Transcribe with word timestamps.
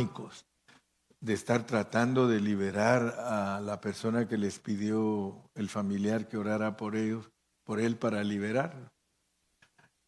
afónicos 0.00 0.46
de 1.20 1.34
estar 1.34 1.66
tratando 1.66 2.26
de 2.26 2.40
liberar 2.40 3.14
a 3.18 3.60
la 3.60 3.80
persona 3.80 4.26
que 4.26 4.38
les 4.38 4.58
pidió 4.58 5.50
el 5.54 5.68
familiar 5.68 6.26
que 6.28 6.38
orara 6.38 6.76
por 6.76 6.96
ellos, 6.96 7.30
por 7.64 7.78
él 7.78 7.96
para 7.96 8.24
liberarlo. 8.24 8.90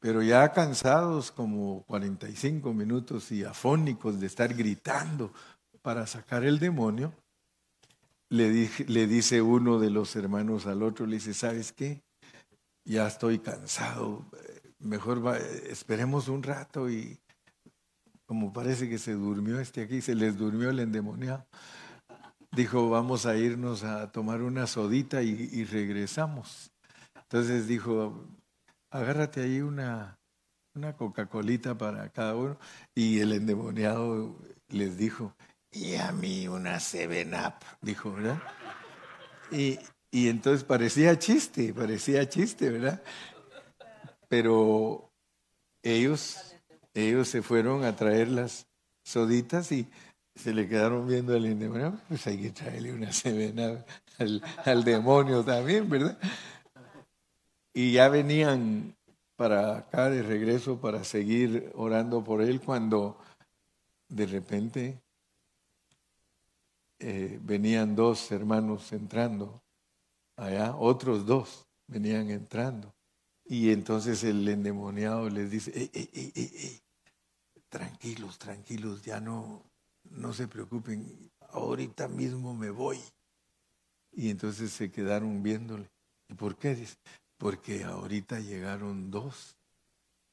Pero 0.00 0.22
ya 0.22 0.50
cansados 0.52 1.30
como 1.30 1.84
45 1.84 2.72
minutos 2.72 3.30
y 3.30 3.44
afónicos 3.44 4.18
de 4.18 4.26
estar 4.26 4.54
gritando 4.54 5.32
para 5.82 6.06
sacar 6.06 6.44
el 6.44 6.58
demonio, 6.58 7.12
le, 8.30 8.70
le 8.86 9.06
dice 9.06 9.42
uno 9.42 9.78
de 9.78 9.90
los 9.90 10.16
hermanos 10.16 10.66
al 10.66 10.82
otro, 10.82 11.06
le 11.06 11.16
dice, 11.16 11.34
¿sabes 11.34 11.72
qué? 11.72 12.00
Ya 12.84 13.06
estoy 13.06 13.38
cansado, 13.40 14.24
mejor 14.78 15.36
esperemos 15.68 16.28
un 16.28 16.42
rato 16.42 16.90
y 16.90 17.20
como 18.26 18.52
parece 18.52 18.88
que 18.88 18.98
se 18.98 19.12
durmió 19.12 19.60
este 19.60 19.82
aquí, 19.82 20.00
se 20.00 20.14
les 20.14 20.36
durmió 20.36 20.70
el 20.70 20.80
endemoniado, 20.80 21.46
dijo, 22.52 22.90
vamos 22.90 23.26
a 23.26 23.36
irnos 23.36 23.82
a 23.82 24.12
tomar 24.12 24.42
una 24.42 24.66
sodita 24.66 25.22
y, 25.22 25.64
regresamos. 25.64 26.70
Entonces 27.14 27.66
dijo, 27.66 28.26
agárrate 28.90 29.42
ahí 29.42 29.60
una, 29.60 30.18
una 30.74 30.94
Coca-Colita 30.94 31.76
para 31.76 32.10
cada 32.10 32.36
uno. 32.36 32.58
Y 32.94 33.20
el 33.20 33.32
endemoniado 33.32 34.36
les 34.68 34.96
dijo, 34.98 35.34
y 35.70 35.96
a 35.96 36.12
mí 36.12 36.46
una 36.46 36.78
Seven 36.78 37.34
Up, 37.34 37.54
dijo, 37.80 38.12
¿verdad? 38.12 38.42
Y, 39.50 39.78
y 40.10 40.28
entonces 40.28 40.64
parecía 40.64 41.18
chiste, 41.18 41.72
parecía 41.72 42.28
chiste, 42.28 42.68
¿verdad? 42.68 43.02
Pero 44.28 45.10
ellos 45.82 46.51
ellos 46.94 47.28
se 47.28 47.42
fueron 47.42 47.84
a 47.84 47.96
traer 47.96 48.28
las 48.28 48.66
soditas 49.02 49.72
y 49.72 49.86
se 50.34 50.54
le 50.54 50.68
quedaron 50.68 51.06
viendo 51.06 51.34
al 51.34 51.44
endemoniado, 51.44 51.98
pues 52.08 52.26
hay 52.26 52.40
que 52.40 52.50
traerle 52.50 52.92
una 52.92 53.12
sevena 53.12 53.84
al, 54.64 54.84
demonio 54.84 55.44
también, 55.44 55.88
¿verdad? 55.88 56.18
Y 57.74 57.92
ya 57.92 58.08
venían 58.08 58.94
para 59.36 59.78
acá 59.78 60.10
de 60.10 60.22
regreso 60.22 60.80
para 60.80 61.04
seguir 61.04 61.72
orando 61.74 62.22
por 62.22 62.42
él 62.42 62.60
cuando 62.60 63.18
de 64.08 64.26
repente 64.26 65.02
eh, 66.98 67.38
venían 67.42 67.96
dos 67.96 68.30
hermanos 68.30 68.92
entrando 68.92 69.62
allá, 70.36 70.76
otros 70.76 71.26
dos 71.26 71.66
venían 71.86 72.30
entrando. 72.30 72.94
Y 73.44 73.70
entonces 73.72 74.22
el 74.24 74.48
endemoniado 74.48 75.28
les 75.28 75.50
dice, 75.50 75.72
ey, 75.74 75.90
ey, 75.92 76.10
ey, 76.12 76.32
ey, 76.34 76.81
tranquilos, 77.72 78.38
tranquilos, 78.38 79.02
ya 79.02 79.18
no, 79.18 79.64
no 80.10 80.34
se 80.34 80.46
preocupen, 80.46 81.30
ahorita 81.48 82.06
mismo 82.06 82.54
me 82.54 82.68
voy. 82.68 83.00
Y 84.12 84.28
entonces 84.28 84.70
se 84.72 84.90
quedaron 84.90 85.42
viéndole. 85.42 85.90
¿Y 86.28 86.34
por 86.34 86.58
qué? 86.58 86.86
Porque 87.38 87.82
ahorita 87.82 88.40
llegaron 88.40 89.10
dos 89.10 89.56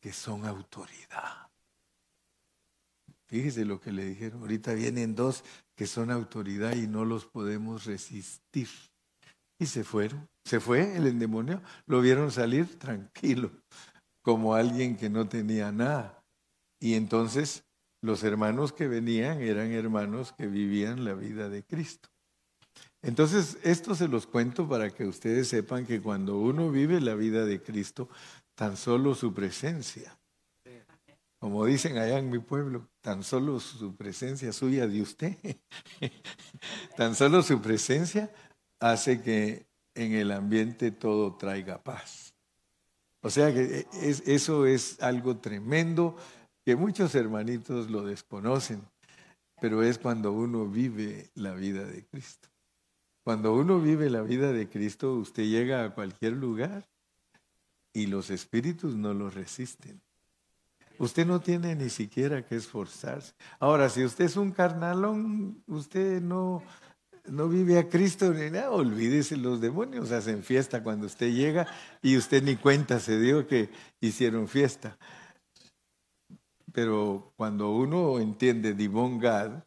que 0.02 0.12
son 0.12 0.46
autoridad. 0.46 1.50
Fíjese 3.28 3.64
lo 3.64 3.80
que 3.80 3.94
le 3.94 4.04
dijeron. 4.04 4.42
Ahorita 4.42 4.74
vienen 4.74 5.16
dos 5.16 5.46
que 5.76 5.88
son 5.88 6.12
autoridad 6.12 6.76
y 6.76 6.88
no 6.88 7.06
los 7.06 7.26
podemos 7.26 7.86
resistir. 7.86 8.68
Y 9.58 9.66
se 9.66 9.86
fueron. 9.86 10.28
Se 10.44 10.60
fue 10.60 10.98
el 10.98 11.08
endemonio. 11.08 11.62
Lo 11.86 12.02
vieron 12.02 12.34
salir 12.34 12.78
tranquilo, 12.78 13.50
como 14.22 14.56
alguien 14.56 14.98
que 14.98 15.10
no 15.10 15.30
tenía 15.30 15.72
nada. 15.72 16.19
Y 16.80 16.94
entonces 16.96 17.64
los 18.02 18.24
hermanos 18.24 18.72
que 18.72 18.88
venían 18.88 19.42
eran 19.42 19.72
hermanos 19.72 20.34
que 20.34 20.48
vivían 20.48 21.04
la 21.04 21.14
vida 21.14 21.50
de 21.50 21.64
Cristo. 21.64 22.10
Entonces, 23.02 23.58
esto 23.64 23.96
se 23.96 24.08
los 24.08 24.28
cuento 24.28 24.68
para 24.68 24.90
que 24.90 25.06
ustedes 25.06 25.48
sepan 25.48 25.86
que 25.86 26.02
cuando 26.02 26.38
uno 26.38 26.70
vive 26.70 27.00
la 27.00 27.16
vida 27.16 27.46
de 27.46 27.62
Cristo, 27.62 28.10
tan 28.56 28.76
solo 28.76 29.16
su 29.16 29.34
presencia, 29.34 30.18
como 31.40 31.66
dicen 31.66 31.98
allá 31.98 32.20
en 32.20 32.30
mi 32.30 32.40
pueblo, 32.40 32.90
tan 33.02 33.24
solo 33.24 33.62
su 33.62 33.96
presencia 33.96 34.52
suya 34.52 34.86
de 34.88 35.02
usted, 35.02 35.38
tan 36.98 37.16
solo 37.16 37.42
su 37.42 37.62
presencia 37.62 38.30
hace 38.80 39.22
que 39.22 39.66
en 39.96 40.14
el 40.14 40.32
ambiente 40.32 40.92
todo 40.92 41.36
traiga 41.38 41.82
paz. 41.82 42.34
O 43.22 43.30
sea 43.30 43.54
que 43.54 43.88
eso 44.26 44.66
es 44.66 45.02
algo 45.02 45.38
tremendo 45.38 46.18
que 46.70 46.76
muchos 46.76 47.16
hermanitos 47.16 47.90
lo 47.90 48.04
desconocen, 48.04 48.84
pero 49.60 49.82
es 49.82 49.98
cuando 49.98 50.34
uno 50.34 50.68
vive 50.68 51.32
la 51.34 51.56
vida 51.56 51.84
de 51.84 52.06
Cristo. 52.06 52.48
Cuando 53.24 53.56
uno 53.56 53.80
vive 53.80 54.08
la 54.12 54.22
vida 54.22 54.52
de 54.52 54.70
Cristo, 54.70 55.16
usted 55.16 55.46
llega 55.46 55.84
a 55.84 55.96
cualquier 55.96 56.34
lugar 56.34 56.88
y 57.92 58.06
los 58.06 58.30
espíritus 58.30 58.96
no 58.96 59.16
lo 59.16 59.32
resisten. 59.32 60.00
Usted 61.00 61.26
no 61.26 61.42
tiene 61.42 61.74
ni 61.74 61.90
siquiera 61.90 62.46
que 62.46 62.58
esforzarse. 62.58 63.34
Ahora, 63.60 63.90
si 63.90 64.06
usted 64.06 64.26
es 64.26 64.36
un 64.36 64.52
carnalón, 64.52 65.64
usted 65.66 66.22
no, 66.22 66.62
no 67.26 67.50
vive 67.50 67.80
a 67.80 67.90
Cristo 67.90 68.32
ni 68.32 68.52
nada, 68.52 68.70
olvídese, 68.70 69.38
los 69.38 69.60
demonios 69.60 70.12
hacen 70.12 70.44
fiesta 70.44 70.84
cuando 70.84 71.08
usted 71.08 71.34
llega 71.34 71.66
y 72.04 72.16
usted 72.16 72.44
ni 72.44 72.58
cuenta 72.58 73.00
se 73.00 73.20
dio 73.20 73.48
que 73.48 73.72
hicieron 74.02 74.48
fiesta. 74.48 75.00
Pero 76.74 77.34
cuando 77.36 77.72
uno 77.72 78.20
entiende 78.20 78.74
Divon 78.74 79.20
God, 79.20 79.64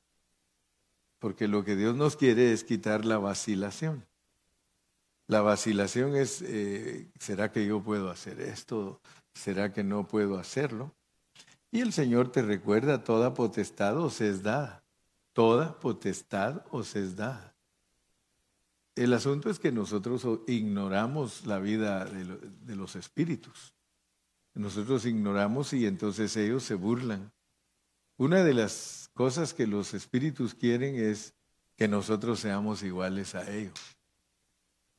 porque 1.18 1.46
lo 1.48 1.64
que 1.64 1.76
Dios 1.76 1.94
nos 1.94 2.16
quiere 2.16 2.52
es 2.52 2.64
quitar 2.64 3.04
la 3.04 3.18
vacilación. 3.18 4.06
La 5.28 5.40
vacilación 5.40 6.16
es, 6.16 6.42
eh, 6.42 7.10
¿será 7.18 7.52
que 7.52 7.64
yo 7.64 7.82
puedo 7.82 8.10
hacer 8.10 8.40
esto? 8.40 9.00
¿Será 9.34 9.72
que 9.72 9.84
no 9.84 10.06
puedo 10.06 10.38
hacerlo? 10.38 10.94
Y 11.70 11.80
el 11.80 11.92
Señor 11.92 12.30
te 12.30 12.42
recuerda, 12.42 13.04
toda 13.04 13.34
potestad 13.34 13.96
os 13.98 14.20
es 14.20 14.42
dada. 14.42 14.82
Toda 15.32 15.78
potestad 15.78 16.64
os 16.70 16.96
es 16.96 17.16
dada. 17.16 17.54
El 18.94 19.14
asunto 19.14 19.48
es 19.48 19.58
que 19.58 19.72
nosotros 19.72 20.26
ignoramos 20.46 21.46
la 21.46 21.58
vida 21.58 22.04
de 22.04 22.76
los 22.76 22.94
espíritus. 22.94 23.74
Nosotros 24.54 25.06
ignoramos 25.06 25.72
y 25.72 25.86
entonces 25.86 26.36
ellos 26.36 26.62
se 26.62 26.74
burlan. 26.74 27.32
Una 28.18 28.44
de 28.44 28.54
las 28.54 29.10
cosas 29.14 29.54
que 29.54 29.66
los 29.66 29.94
espíritus 29.94 30.54
quieren 30.54 30.96
es 30.96 31.34
que 31.76 31.88
nosotros 31.88 32.40
seamos 32.40 32.82
iguales 32.82 33.34
a 33.34 33.50
ellos. 33.50 33.96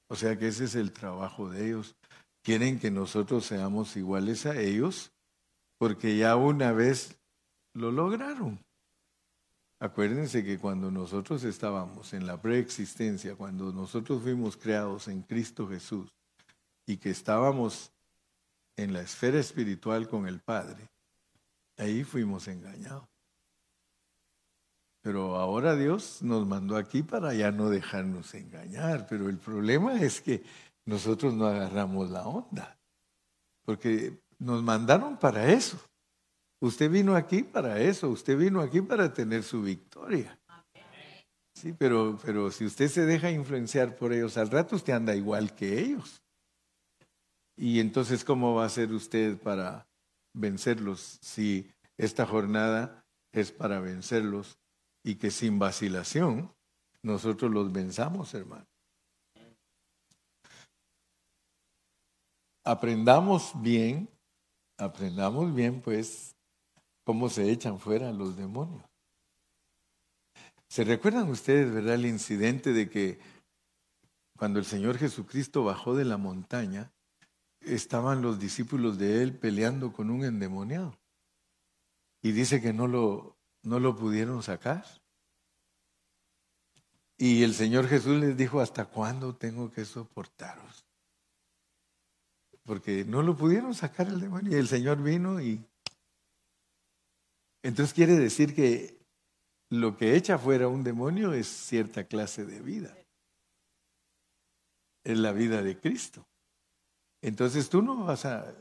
O 0.08 0.16
sea 0.16 0.38
que 0.38 0.48
ese 0.48 0.66
es 0.66 0.76
el 0.76 0.92
trabajo 0.92 1.50
de 1.50 1.68
ellos. 1.68 1.96
Quieren 2.42 2.80
que 2.80 2.92
nosotros 2.92 3.46
seamos 3.46 3.96
iguales 3.96 4.46
a 4.46 4.60
ellos 4.60 5.12
porque 5.78 6.18
ya 6.18 6.36
una 6.36 6.72
vez 6.72 7.18
lo 7.74 7.92
lograron. 7.92 8.60
Acuérdense 9.80 10.44
que 10.44 10.58
cuando 10.58 10.92
nosotros 10.92 11.44
estábamos 11.44 12.14
en 12.14 12.26
la 12.26 12.42
preexistencia, 12.42 13.36
cuando 13.36 13.72
nosotros 13.74 14.22
fuimos 14.22 14.56
creados 14.56 15.08
en 15.08 15.22
Cristo 15.24 15.68
Jesús 15.68 16.10
y 16.86 16.98
que 16.98 17.10
estábamos 17.10 17.92
en 18.76 18.94
la 18.94 19.02
esfera 19.02 19.40
espiritual 19.40 20.08
con 20.08 20.28
el 20.28 20.40
Padre, 20.40 20.90
ahí 21.78 22.04
fuimos 22.04 22.48
engañados. 22.48 23.08
Pero 25.04 25.36
ahora 25.36 25.76
Dios 25.76 26.22
nos 26.22 26.48
mandó 26.48 26.78
aquí 26.78 27.04
para 27.04 27.34
ya 27.34 27.52
no 27.52 27.70
dejarnos 27.70 28.34
engañar. 28.36 29.06
Pero 29.06 29.28
el 29.28 29.38
problema 29.38 30.00
es 30.02 30.22
que 30.22 30.42
nosotros 30.86 31.34
no 31.34 31.46
agarramos 31.46 32.10
la 32.10 32.26
onda. 32.26 32.80
Porque 33.66 34.18
nos 34.40 34.64
mandaron 34.64 35.18
para 35.18 35.52
eso. 35.52 35.78
Usted 36.62 36.90
vino 36.90 37.18
aquí 37.18 37.44
para 37.44 37.82
eso. 37.82 38.10
Usted 38.10 38.38
vino 38.38 38.62
aquí 38.62 38.82
para 38.82 39.14
tener 39.14 39.44
su 39.44 39.62
victoria. 39.62 40.40
Sí, 41.54 41.74
pero, 41.74 42.18
pero 42.24 42.50
si 42.50 42.66
usted 42.66 42.88
se 42.88 43.06
deja 43.06 43.30
influenciar 43.30 43.98
por 43.98 44.14
ellos, 44.14 44.38
al 44.38 44.50
rato 44.50 44.78
usted 44.78 44.94
anda 44.94 45.14
igual 45.14 45.54
que 45.54 45.80
ellos. 45.80 46.23
Y 47.56 47.80
entonces, 47.80 48.24
¿cómo 48.24 48.56
va 48.56 48.66
a 48.66 48.70
ser 48.70 48.92
usted 48.92 49.38
para 49.38 49.88
vencerlos 50.34 51.20
si 51.22 51.72
esta 51.98 52.26
jornada 52.26 53.06
es 53.32 53.52
para 53.52 53.80
vencerlos 53.80 54.58
y 55.04 55.16
que 55.16 55.32
sin 55.32 55.60
vacilación 55.60 56.52
nosotros 57.04 57.52
los 57.52 57.72
venzamos, 57.72 58.34
hermano? 58.34 58.66
Aprendamos 62.66 63.52
bien, 63.62 64.10
aprendamos 64.78 65.54
bien, 65.54 65.82
pues, 65.82 66.36
cómo 67.04 67.30
se 67.30 67.52
echan 67.52 67.80
fuera 67.80 68.12
los 68.14 68.38
demonios. 68.38 68.84
¿Se 70.70 70.84
recuerdan 70.84 71.30
ustedes, 71.30 71.72
verdad, 71.72 71.96
el 71.96 72.06
incidente 72.06 72.74
de 72.74 72.90
que 72.90 73.20
cuando 74.38 74.60
el 74.60 74.66
Señor 74.66 74.98
Jesucristo 74.98 75.64
bajó 75.64 75.94
de 75.94 76.06
la 76.06 76.18
montaña, 76.18 76.92
estaban 77.66 78.22
los 78.22 78.40
discípulos 78.40 78.98
de 78.98 79.24
él 79.24 79.38
peleando 79.38 79.92
con 79.94 80.10
un 80.10 80.24
endemoniado. 80.24 80.98
Y 82.22 82.32
dice 82.32 82.62
que 82.62 82.74
no 82.74 82.88
lo, 82.88 83.38
no 83.64 83.80
lo 83.80 83.96
pudieron 83.96 84.42
sacar. 84.44 84.86
Y 87.18 87.44
el 87.44 87.54
Señor 87.54 87.88
Jesús 87.88 88.20
les 88.20 88.36
dijo, 88.36 88.60
¿hasta 88.60 88.86
cuándo 88.86 89.36
tengo 89.36 89.72
que 89.72 89.86
soportaros? 89.86 90.86
Porque 92.64 93.06
no 93.06 93.22
lo 93.22 93.36
pudieron 93.36 93.74
sacar 93.74 94.08
el 94.08 94.20
demonio. 94.20 94.52
Y 94.52 94.60
el 94.60 94.68
Señor 94.68 95.02
vino 95.02 95.42
y... 95.42 95.66
Entonces 97.62 97.94
quiere 97.94 98.16
decir 98.16 98.54
que 98.54 99.00
lo 99.70 99.96
que 99.98 100.16
echa 100.16 100.38
fuera 100.38 100.68
un 100.68 100.84
demonio 100.84 101.34
es 101.34 101.48
cierta 101.48 102.06
clase 102.06 102.46
de 102.46 102.62
vida. 102.62 102.98
Es 105.04 105.18
la 105.18 105.32
vida 105.32 105.62
de 105.62 105.80
Cristo. 105.80 106.26
Entonces 107.24 107.70
tú 107.70 107.82
no 107.82 108.04
vas 108.04 108.26
a 108.26 108.54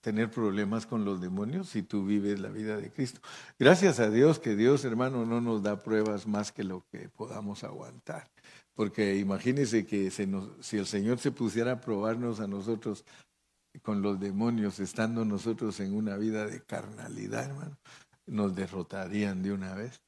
tener 0.00 0.28
problemas 0.30 0.86
con 0.86 1.04
los 1.04 1.20
demonios 1.20 1.68
si 1.68 1.82
tú 1.82 2.04
vives 2.04 2.40
la 2.40 2.48
vida 2.48 2.76
de 2.76 2.90
Cristo. 2.90 3.20
Gracias 3.58 4.00
a 4.00 4.10
Dios 4.10 4.40
que 4.40 4.56
Dios, 4.56 4.84
hermano, 4.84 5.24
no 5.24 5.40
nos 5.40 5.62
da 5.62 5.82
pruebas 5.82 6.26
más 6.26 6.50
que 6.50 6.64
lo 6.64 6.84
que 6.90 7.08
podamos 7.08 7.62
aguantar. 7.62 8.28
Porque 8.74 9.16
imagínese 9.16 9.86
que 9.86 10.10
si 10.10 10.76
el 10.76 10.86
Señor 10.86 11.18
se 11.18 11.30
pusiera 11.30 11.72
a 11.72 11.80
probarnos 11.80 12.40
a 12.40 12.48
nosotros 12.48 13.04
con 13.82 14.02
los 14.02 14.18
demonios, 14.18 14.80
estando 14.80 15.24
nosotros 15.24 15.78
en 15.78 15.94
una 15.94 16.16
vida 16.16 16.44
de 16.46 16.60
carnalidad, 16.62 17.44
hermano, 17.44 17.78
nos 18.26 18.54
derrotarían 18.54 19.42
de 19.42 19.52
una 19.52 19.74
vez. 19.74 20.00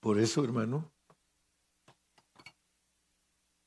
Por 0.00 0.18
eso, 0.18 0.44
hermano, 0.44 0.90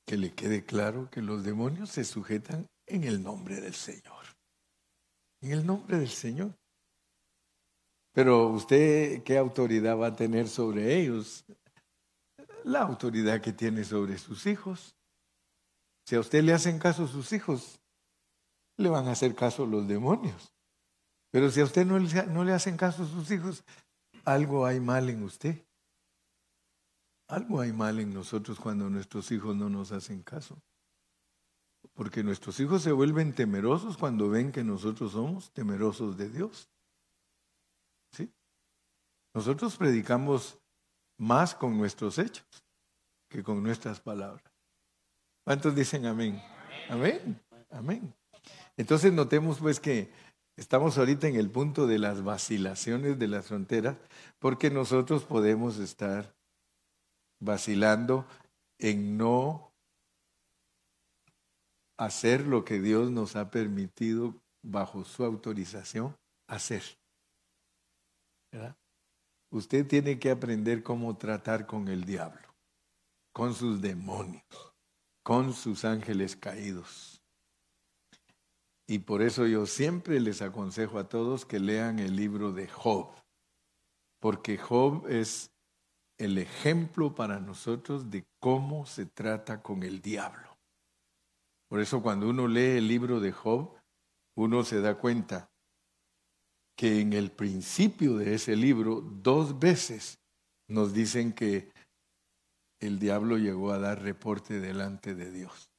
que 0.08 0.18
le 0.18 0.34
quede 0.34 0.64
claro 0.64 1.10
que 1.12 1.22
los 1.22 1.44
demonios 1.44 1.90
se 1.90 2.06
sujetan 2.06 2.66
en 2.86 3.04
el 3.04 3.22
nombre 3.22 3.60
del 3.60 3.74
Señor. 3.74 4.26
En 5.42 5.52
el 5.52 5.66
nombre 5.66 5.98
del 5.98 6.10
Señor. 6.10 6.56
Pero 8.14 8.48
usted, 8.48 9.22
¿qué 9.24 9.38
autoridad 9.38 9.98
va 9.98 10.08
a 10.08 10.16
tener 10.16 10.48
sobre 10.48 10.96
ellos? 10.96 11.44
La 12.64 12.84
autoridad 12.84 13.42
que 13.42 13.52
tiene 13.52 13.84
sobre 13.84 14.18
sus 14.18 14.46
hijos. 14.46 14.96
Si 16.06 16.16
a 16.16 16.22
usted 16.22 16.42
le 16.42 16.54
hacen 16.54 16.80
caso 16.80 17.06
sus 17.06 17.34
hijos, 17.34 17.82
le 18.78 18.88
van 18.88 19.10
a 19.10 19.12
hacer 19.12 19.36
caso 19.36 19.66
los 19.66 19.90
demonios. 19.90 20.54
Pero 21.32 21.52
si 21.52 21.60
a 21.60 21.66
usted 21.66 21.86
no 21.86 22.00
le, 22.00 22.54
hacen 22.54 22.78
caso 22.78 23.06
sus 23.06 23.30
hijos, 23.30 23.66
algo 24.24 24.66
hay 24.66 24.80
mal 24.80 25.10
en 25.10 25.24
usted. 25.24 25.67
Algo 27.28 27.60
hay 27.60 27.74
mal 27.74 28.00
en 28.00 28.14
nosotros 28.14 28.60
cuando 28.60 28.90
nuestros 28.90 29.32
hijos 29.32 29.56
no 29.56 29.70
nos 29.70 29.92
hacen 29.92 30.24
caso. 30.24 30.62
Porque 31.94 32.24
nuestros 32.24 32.60
hijos 32.60 32.82
se 32.84 32.92
vuelven 32.92 33.34
temerosos 33.34 33.98
cuando 33.98 34.30
ven 34.30 34.52
que 34.52 34.64
nosotros 34.64 35.12
somos 35.12 35.52
temerosos 35.52 36.18
de 36.18 36.30
Dios. 36.30 36.70
¿Sí? 38.12 38.32
Nosotros 39.34 39.76
predicamos 39.76 40.58
más 41.18 41.54
con 41.54 41.78
nuestros 41.78 42.18
hechos 42.18 42.46
que 43.30 43.44
con 43.44 43.62
nuestras 43.62 44.00
palabras. 44.00 44.44
¿Cuántos 45.44 45.76
dicen 45.76 46.06
amén? 46.06 46.42
Amén. 46.90 47.42
Amén. 47.70 48.14
Entonces 48.78 49.12
notemos 49.12 49.60
pues 49.60 49.80
que 49.80 50.12
estamos 50.56 50.98
ahorita 50.98 51.28
en 51.28 51.36
el 51.36 51.50
punto 51.50 51.88
de 51.88 52.00
las 52.00 52.24
vacilaciones 52.24 53.20
de 53.20 53.28
las 53.28 53.48
fronteras 53.48 53.98
porque 54.40 54.70
nosotros 54.70 55.24
podemos 55.24 55.78
estar 55.78 56.37
vacilando 57.40 58.26
en 58.80 59.18
no 59.18 59.72
hacer 61.98 62.46
lo 62.46 62.64
que 62.64 62.80
Dios 62.80 63.12
nos 63.12 63.36
ha 63.36 63.50
permitido 63.50 64.36
bajo 64.64 65.04
su 65.04 65.24
autorización 65.24 66.16
hacer. 66.48 66.84
Usted 69.52 69.88
tiene 69.88 70.20
que 70.20 70.32
aprender 70.32 70.84
cómo 70.84 71.18
tratar 71.18 71.66
con 71.66 71.88
el 71.88 72.06
diablo, 72.06 72.54
con 73.34 73.54
sus 73.54 73.82
demonios, 73.82 74.44
con 75.24 75.54
sus 75.54 75.86
ángeles 75.86 76.36
caídos. 76.36 77.22
Y 78.88 79.00
por 79.00 79.22
eso 79.22 79.46
yo 79.46 79.66
siempre 79.66 80.20
les 80.20 80.42
aconsejo 80.42 80.98
a 80.98 81.10
todos 81.10 81.46
que 81.46 81.60
lean 81.60 82.00
el 82.00 82.16
libro 82.16 82.54
de 82.54 82.68
Job, 82.68 83.10
porque 84.20 84.58
Job 84.58 85.08
es 85.10 85.52
el 86.18 86.38
ejemplo 86.38 87.14
para 87.14 87.40
nosotros 87.40 88.10
de 88.10 88.26
cómo 88.40 88.86
se 88.86 89.06
trata 89.06 89.62
con 89.62 89.84
el 89.84 90.02
diablo. 90.02 90.58
Por 91.68 91.80
eso 91.80 92.02
cuando 92.02 92.30
uno 92.30 92.48
lee 92.48 92.78
el 92.78 92.88
libro 92.88 93.20
de 93.20 93.32
Job, 93.32 93.78
uno 94.36 94.64
se 94.64 94.82
da 94.82 94.96
cuenta 94.96 95.52
que 96.76 97.02
en 97.02 97.14
el 97.14 97.32
principio 97.32 98.18
de 98.18 98.36
ese 98.36 98.56
libro 98.56 99.02
dos 99.02 99.60
veces 99.60 100.20
nos 100.68 100.94
dicen 100.94 101.34
que 101.34 101.72
el 102.80 103.00
diablo 103.00 103.38
llegó 103.38 103.72
a 103.72 103.80
dar 103.80 104.02
reporte 104.02 104.60
delante 104.60 105.16
de 105.16 105.32
Dios. 105.32 105.72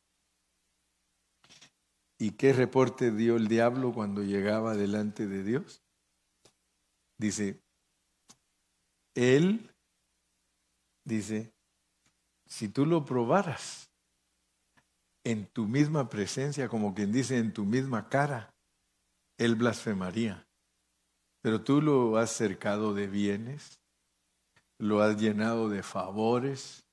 ¿Y 2.19 2.33
qué 2.33 2.53
reporte 2.53 3.13
dio 3.13 3.37
el 3.37 3.47
diablo 3.47 3.93
cuando 3.93 4.25
llegaba 4.25 4.75
delante 4.75 5.29
de 5.29 5.45
Dios? 5.45 5.83
Dice, 7.17 7.63
él 9.15 9.73
dice, 11.09 11.53
si 12.47 12.69
tú 12.69 12.87
lo 12.87 13.05
probaras 13.05 13.91
en 15.25 15.47
tu 15.47 15.67
misma 15.67 16.09
presencia, 16.09 16.69
como 16.69 16.95
quien 16.95 17.11
dice, 17.13 17.39
en 17.39 17.53
tu 17.53 17.65
misma 17.65 18.09
cara, 18.09 18.55
él 19.39 19.57
blasfemaría. 19.57 20.47
Pero 21.41 21.63
tú 21.63 21.83
lo 21.83 22.17
has 22.17 22.31
cercado 22.31 22.95
de 22.95 23.07
bienes, 23.07 23.81
lo 24.79 25.03
has 25.03 25.21
llenado 25.21 25.69
de 25.69 25.83
favores, 25.83 26.85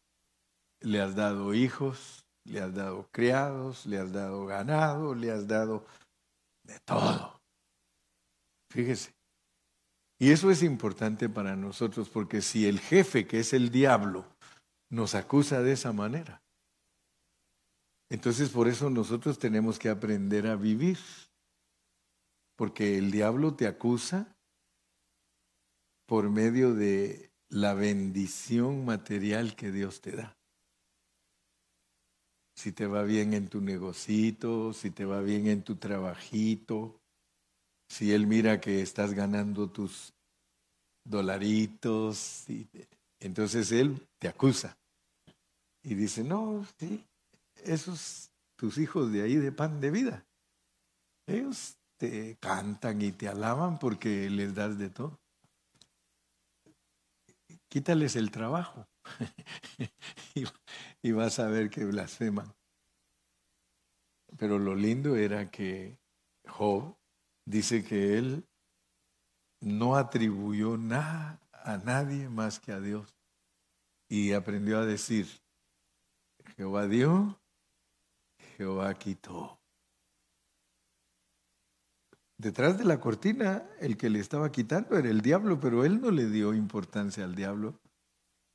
le 0.79 1.01
has 1.01 1.15
dado 1.15 1.53
hijos, 1.53 2.25
le 2.43 2.61
has 2.61 2.73
dado 2.73 3.07
criados, 3.11 3.85
le 3.85 3.99
has 3.99 4.11
dado 4.11 4.45
ganado, 4.45 5.15
le 5.15 5.31
has 5.31 5.47
dado 5.47 5.85
de 6.63 6.79
todo. 6.79 7.41
Fíjese, 8.69 9.14
y 10.19 10.31
eso 10.31 10.51
es 10.51 10.63
importante 10.63 11.29
para 11.29 11.55
nosotros 11.55 12.09
porque 12.09 12.41
si 12.41 12.67
el 12.67 12.79
jefe, 12.79 13.27
que 13.27 13.39
es 13.39 13.53
el 13.53 13.69
diablo, 13.69 14.25
nos 14.89 15.15
acusa 15.15 15.61
de 15.61 15.73
esa 15.73 15.91
manera, 15.91 16.41
entonces 18.09 18.49
por 18.49 18.67
eso 18.67 18.89
nosotros 18.89 19.39
tenemos 19.39 19.79
que 19.79 19.89
aprender 19.89 20.47
a 20.47 20.55
vivir. 20.55 20.99
Porque 22.55 22.97
el 22.97 23.11
diablo 23.11 23.55
te 23.55 23.67
acusa 23.67 24.37
por 26.05 26.29
medio 26.29 26.73
de 26.73 27.31
la 27.49 27.73
bendición 27.73 28.85
material 28.85 29.55
que 29.55 29.71
Dios 29.71 30.01
te 30.01 30.11
da. 30.11 30.37
Si 32.55 32.71
te 32.71 32.87
va 32.87 33.03
bien 33.03 33.33
en 33.33 33.49
tu 33.49 33.59
negocito, 33.59 34.71
si 34.71 34.91
te 34.91 35.03
va 35.03 35.19
bien 35.19 35.47
en 35.47 35.63
tu 35.63 35.75
trabajito, 35.75 37.01
si 37.87 38.13
él 38.13 38.27
mira 38.27 38.59
que 38.59 38.81
estás 38.81 39.13
ganando 39.13 39.69
tus 39.69 40.13
dolaritos, 41.03 42.45
entonces 43.19 43.71
él 43.71 44.07
te 44.19 44.27
acusa 44.27 44.77
y 45.83 45.93
dice, 45.95 46.23
no, 46.23 46.65
sí, 46.77 47.05
esos 47.63 48.31
tus 48.55 48.77
hijos 48.77 49.11
de 49.11 49.21
ahí 49.21 49.35
de 49.35 49.51
pan 49.51 49.79
de 49.79 49.91
vida, 49.91 50.25
ellos 51.27 51.77
te 51.97 52.37
cantan 52.39 53.01
y 53.01 53.11
te 53.11 53.27
alaban 53.27 53.79
porque 53.79 54.29
les 54.29 54.53
das 54.55 54.77
de 54.77 54.89
todo. 54.89 55.19
Quítales 57.69 58.15
el 58.15 58.31
trabajo 58.31 58.87
y 61.01 61.11
vas 61.11 61.39
a 61.39 61.47
ver 61.47 61.69
que 61.69 61.85
blasfeman. 61.85 62.53
Pero 64.37 64.59
lo 64.59 64.75
lindo 64.75 65.15
era 65.15 65.49
que 65.49 65.97
Job 66.47 66.95
dice 67.45 67.83
que 67.83 68.17
él 68.17 68.45
no 69.61 69.95
atribuyó 69.95 70.77
nada 70.77 71.39
a 71.51 71.77
nadie 71.77 72.29
más 72.29 72.59
que 72.59 72.71
a 72.71 72.79
Dios. 72.79 73.15
Y 74.07 74.33
aprendió 74.33 74.79
a 74.79 74.85
decir, 74.85 75.27
Jehová 76.55 76.87
dio, 76.87 77.39
Jehová 78.57 78.93
quitó. 78.93 79.59
Detrás 82.37 82.77
de 82.77 82.83
la 82.83 82.99
cortina, 82.99 83.63
el 83.79 83.97
que 83.97 84.09
le 84.09 84.19
estaba 84.19 84.51
quitando 84.51 84.97
era 84.97 85.09
el 85.09 85.21
diablo, 85.21 85.59
pero 85.59 85.85
él 85.85 86.01
no 86.01 86.11
le 86.11 86.29
dio 86.29 86.53
importancia 86.53 87.23
al 87.23 87.33
diablo. 87.33 87.79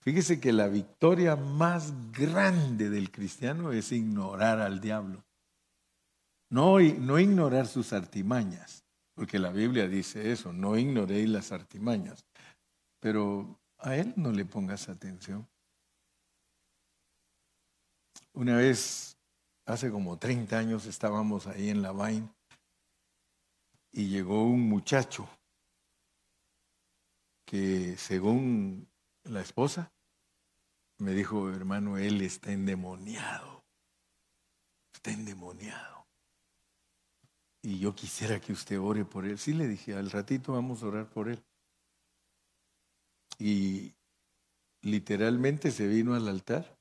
Fíjese 0.03 0.41
que 0.41 0.53
la 0.53 0.69
victoria 0.69 1.37
más 1.37 1.93
grande 2.13 2.89
del 2.91 3.11
cristiano 3.11 3.73
es 3.73 3.93
ignorar 3.93 4.61
al 4.61 4.81
diablo. 4.81 5.25
No, 6.51 6.81
no 6.81 7.19
ignorar 7.19 7.67
sus 7.67 7.93
artimañas, 7.93 8.85
porque 9.15 9.39
la 9.39 9.51
Biblia 9.51 9.87
dice 9.87 10.33
eso, 10.33 10.53
no 10.53 10.77
ignoréis 10.77 11.29
las 11.29 11.53
artimañas, 11.53 12.27
pero 12.99 13.61
a 13.79 13.97
él 13.97 14.13
no 14.17 14.33
le 14.33 14.45
pongas 14.45 14.89
atención. 14.89 15.49
Una 18.33 18.57
vez, 18.57 19.17
hace 19.65 19.91
como 19.91 20.19
30 20.19 20.59
años, 20.59 20.87
estábamos 20.87 21.47
ahí 21.47 21.71
en 21.71 21.83
la 21.83 21.93
vaina 21.93 22.35
y 23.93 24.09
llegó 24.09 24.45
un 24.45 24.69
muchacho 24.69 25.29
que 27.45 27.97
según 27.97 28.89
la 29.25 29.41
esposa, 29.41 29.93
me 30.99 31.13
dijo, 31.13 31.51
hermano, 31.51 31.99
él 31.99 32.23
está 32.23 32.53
endemoniado. 32.53 33.65
Está 34.93 35.11
endemoniado. 35.11 36.00
Y 37.63 37.79
yo 37.79 37.95
quisiera 37.95 38.41
que 38.41 38.53
usted 38.53 38.79
ore 38.81 39.05
por 39.05 39.27
él. 39.27 39.39
Sí 39.39 39.53
le 39.53 39.69
dije, 39.69 39.95
al 39.95 40.11
ratito 40.11 40.53
vamos 40.53 40.83
a 40.83 40.87
orar 40.87 41.09
por 41.11 41.29
él. 41.29 41.43
Y 43.39 43.95
literalmente 44.83 45.71
se 45.71 45.87
vino 45.87 46.15
al 46.15 46.29
altar 46.29 46.79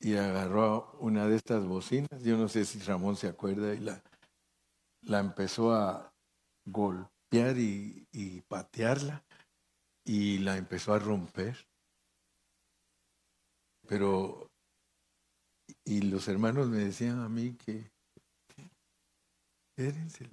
y 0.00 0.16
agarró 0.16 0.96
una 1.00 1.26
de 1.26 1.36
estas 1.36 1.64
bocinas. 1.66 2.22
Yo 2.22 2.36
no 2.36 2.48
sé 2.48 2.64
si 2.64 2.78
Ramón 2.80 3.16
se 3.16 3.28
acuerda 3.28 3.74
y 3.74 3.80
la, 3.80 4.02
la 5.02 5.20
empezó 5.20 5.72
a 5.72 6.14
golpear 6.66 7.58
y, 7.58 8.06
y 8.12 8.42
patearla 8.42 9.24
y 10.04 10.38
la 10.38 10.56
empezó 10.56 10.92
a 10.92 10.98
romper. 10.98 11.66
Pero, 13.86 14.50
y 15.84 16.02
los 16.02 16.28
hermanos 16.28 16.68
me 16.68 16.78
decían 16.78 17.20
a 17.20 17.28
mí 17.28 17.54
que, 17.54 17.90
espérense, 19.76 20.24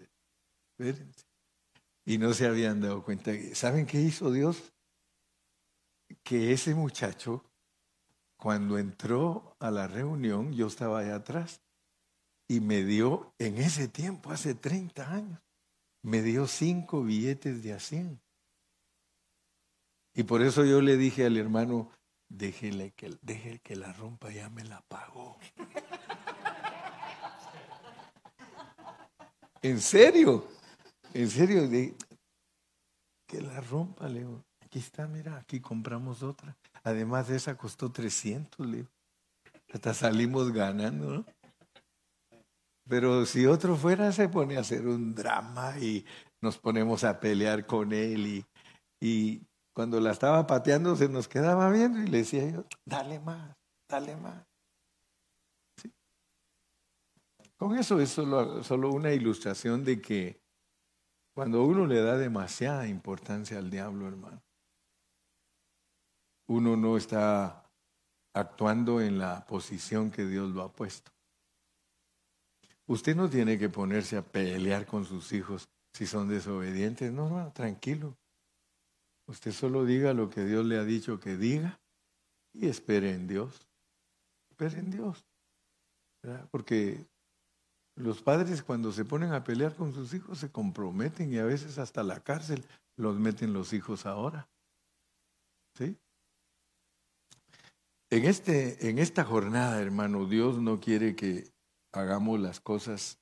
espérense. 0.77 1.25
Y 2.05 2.17
no 2.17 2.33
se 2.33 2.47
habían 2.47 2.81
dado 2.81 3.03
cuenta. 3.03 3.31
¿Saben 3.53 3.85
qué 3.85 3.99
hizo 3.99 4.31
Dios? 4.31 4.73
Que 6.23 6.51
ese 6.51 6.75
muchacho, 6.75 7.43
cuando 8.37 8.77
entró 8.77 9.55
a 9.59 9.71
la 9.71 9.87
reunión, 9.87 10.53
yo 10.53 10.67
estaba 10.67 10.99
allá 10.99 11.15
atrás, 11.15 11.61
y 12.47 12.59
me 12.59 12.83
dio, 12.83 13.33
en 13.39 13.57
ese 13.57 13.87
tiempo, 13.87 14.31
hace 14.31 14.55
30 14.55 15.09
años, 15.09 15.39
me 16.01 16.21
dio 16.21 16.47
cinco 16.47 17.03
billetes 17.03 17.63
de 17.63 17.73
a 17.73 17.79
100. 17.79 18.19
Y 20.13 20.23
por 20.23 20.41
eso 20.41 20.65
yo 20.65 20.81
le 20.81 20.97
dije 20.97 21.25
al 21.25 21.37
hermano, 21.37 21.91
déjele 22.27 22.91
que, 22.91 23.17
deje 23.21 23.59
que 23.59 23.75
la 23.75 23.93
rompa, 23.93 24.31
ya 24.31 24.49
me 24.49 24.63
la 24.65 24.81
pagó. 24.81 25.37
¿En 29.61 29.79
serio? 29.79 30.47
¿En 31.13 31.29
serio? 31.29 31.69
que 33.27 33.41
la 33.41 33.61
rompa, 33.61 34.09
Leo. 34.09 34.43
Aquí 34.61 34.79
está, 34.79 35.07
mira, 35.07 35.37
aquí 35.37 35.59
compramos 35.59 36.23
otra. 36.23 36.57
Además 36.83 37.27
de 37.27 37.37
esa 37.37 37.55
costó 37.57 37.91
300, 37.91 38.65
Leo. 38.65 38.87
Hasta 39.71 39.93
salimos 39.93 40.51
ganando, 40.51 41.11
¿no? 41.11 41.25
Pero 42.89 43.25
si 43.25 43.45
otro 43.45 43.75
fuera, 43.77 44.11
se 44.11 44.27
pone 44.27 44.57
a 44.57 44.61
hacer 44.61 44.85
un 44.85 45.15
drama 45.15 45.77
y 45.79 46.05
nos 46.41 46.57
ponemos 46.57 47.03
a 47.03 47.19
pelear 47.19 47.65
con 47.65 47.93
él. 47.93 48.27
Y, 48.27 48.45
y 48.99 49.41
cuando 49.73 49.99
la 50.01 50.11
estaba 50.11 50.45
pateando, 50.47 50.95
se 50.95 51.07
nos 51.07 51.27
quedaba 51.27 51.69
viendo 51.69 51.99
y 51.99 52.07
le 52.07 52.17
decía 52.19 52.49
yo, 52.49 52.65
dale 52.85 53.19
más, 53.19 53.55
dale 53.89 54.17
más. 54.17 54.50
Con 57.61 57.77
eso 57.77 58.01
es 58.01 58.09
solo, 58.09 58.89
una 58.89 59.13
ilustración 59.13 59.85
de 59.85 60.01
que 60.01 60.41
cuando 61.31 61.63
uno 61.63 61.85
le 61.85 62.01
da 62.01 62.17
demasiada 62.17 62.87
importancia 62.87 63.59
al 63.59 63.69
diablo, 63.69 64.07
hermano, 64.07 64.41
uno 66.47 66.75
no 66.75 66.97
está 66.97 67.71
actuando 68.33 68.99
en 68.99 69.19
la 69.19 69.45
posición 69.45 70.09
que 70.09 70.25
Dios 70.25 70.49
lo 70.49 70.63
ha 70.63 70.73
puesto. 70.73 71.11
Usted 72.87 73.15
no 73.15 73.29
tiene 73.29 73.59
que 73.59 73.69
ponerse 73.69 74.17
a 74.17 74.23
pelear 74.23 74.87
con 74.87 75.05
sus 75.05 75.31
hijos 75.31 75.69
si 75.93 76.07
son 76.07 76.29
desobedientes. 76.29 77.11
No, 77.11 77.29
no, 77.29 77.51
tranquilo. 77.51 78.17
Usted 79.27 79.51
solo 79.51 79.85
diga 79.85 80.15
lo 80.15 80.31
que 80.31 80.45
Dios 80.45 80.65
le 80.65 80.79
ha 80.79 80.83
dicho 80.83 81.19
que 81.19 81.37
diga 81.37 81.79
y 82.53 82.69
espere 82.69 83.11
en 83.11 83.27
Dios. 83.27 83.67
Espere 84.49 84.79
en 84.79 84.89
Dios. 84.89 85.23
Porque 86.49 87.10
los 87.95 88.21
padres 88.21 88.63
cuando 88.63 88.91
se 88.91 89.05
ponen 89.05 89.33
a 89.33 89.43
pelear 89.43 89.75
con 89.75 89.93
sus 89.93 90.13
hijos 90.13 90.39
se 90.39 90.51
comprometen 90.51 91.31
y 91.31 91.37
a 91.37 91.45
veces 91.45 91.77
hasta 91.77 92.03
la 92.03 92.21
cárcel 92.21 92.65
los 92.97 93.19
meten 93.19 93.53
los 93.53 93.73
hijos 93.73 94.05
ahora. 94.05 94.49
¿Sí? 95.77 95.97
En, 98.09 98.25
este, 98.25 98.89
en 98.89 98.99
esta 98.99 99.23
jornada, 99.23 99.81
hermano, 99.81 100.25
Dios 100.25 100.59
no 100.59 100.79
quiere 100.79 101.15
que 101.15 101.51
hagamos 101.93 102.39
las 102.39 102.59
cosas 102.59 103.19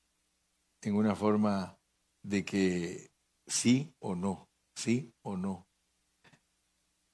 en 0.81 0.95
una 0.95 1.15
forma 1.15 1.77
de 2.23 2.45
que 2.45 3.11
sí 3.47 3.93
o 3.99 4.15
no, 4.15 4.49
sí 4.75 5.13
o 5.21 5.37
no. 5.37 5.67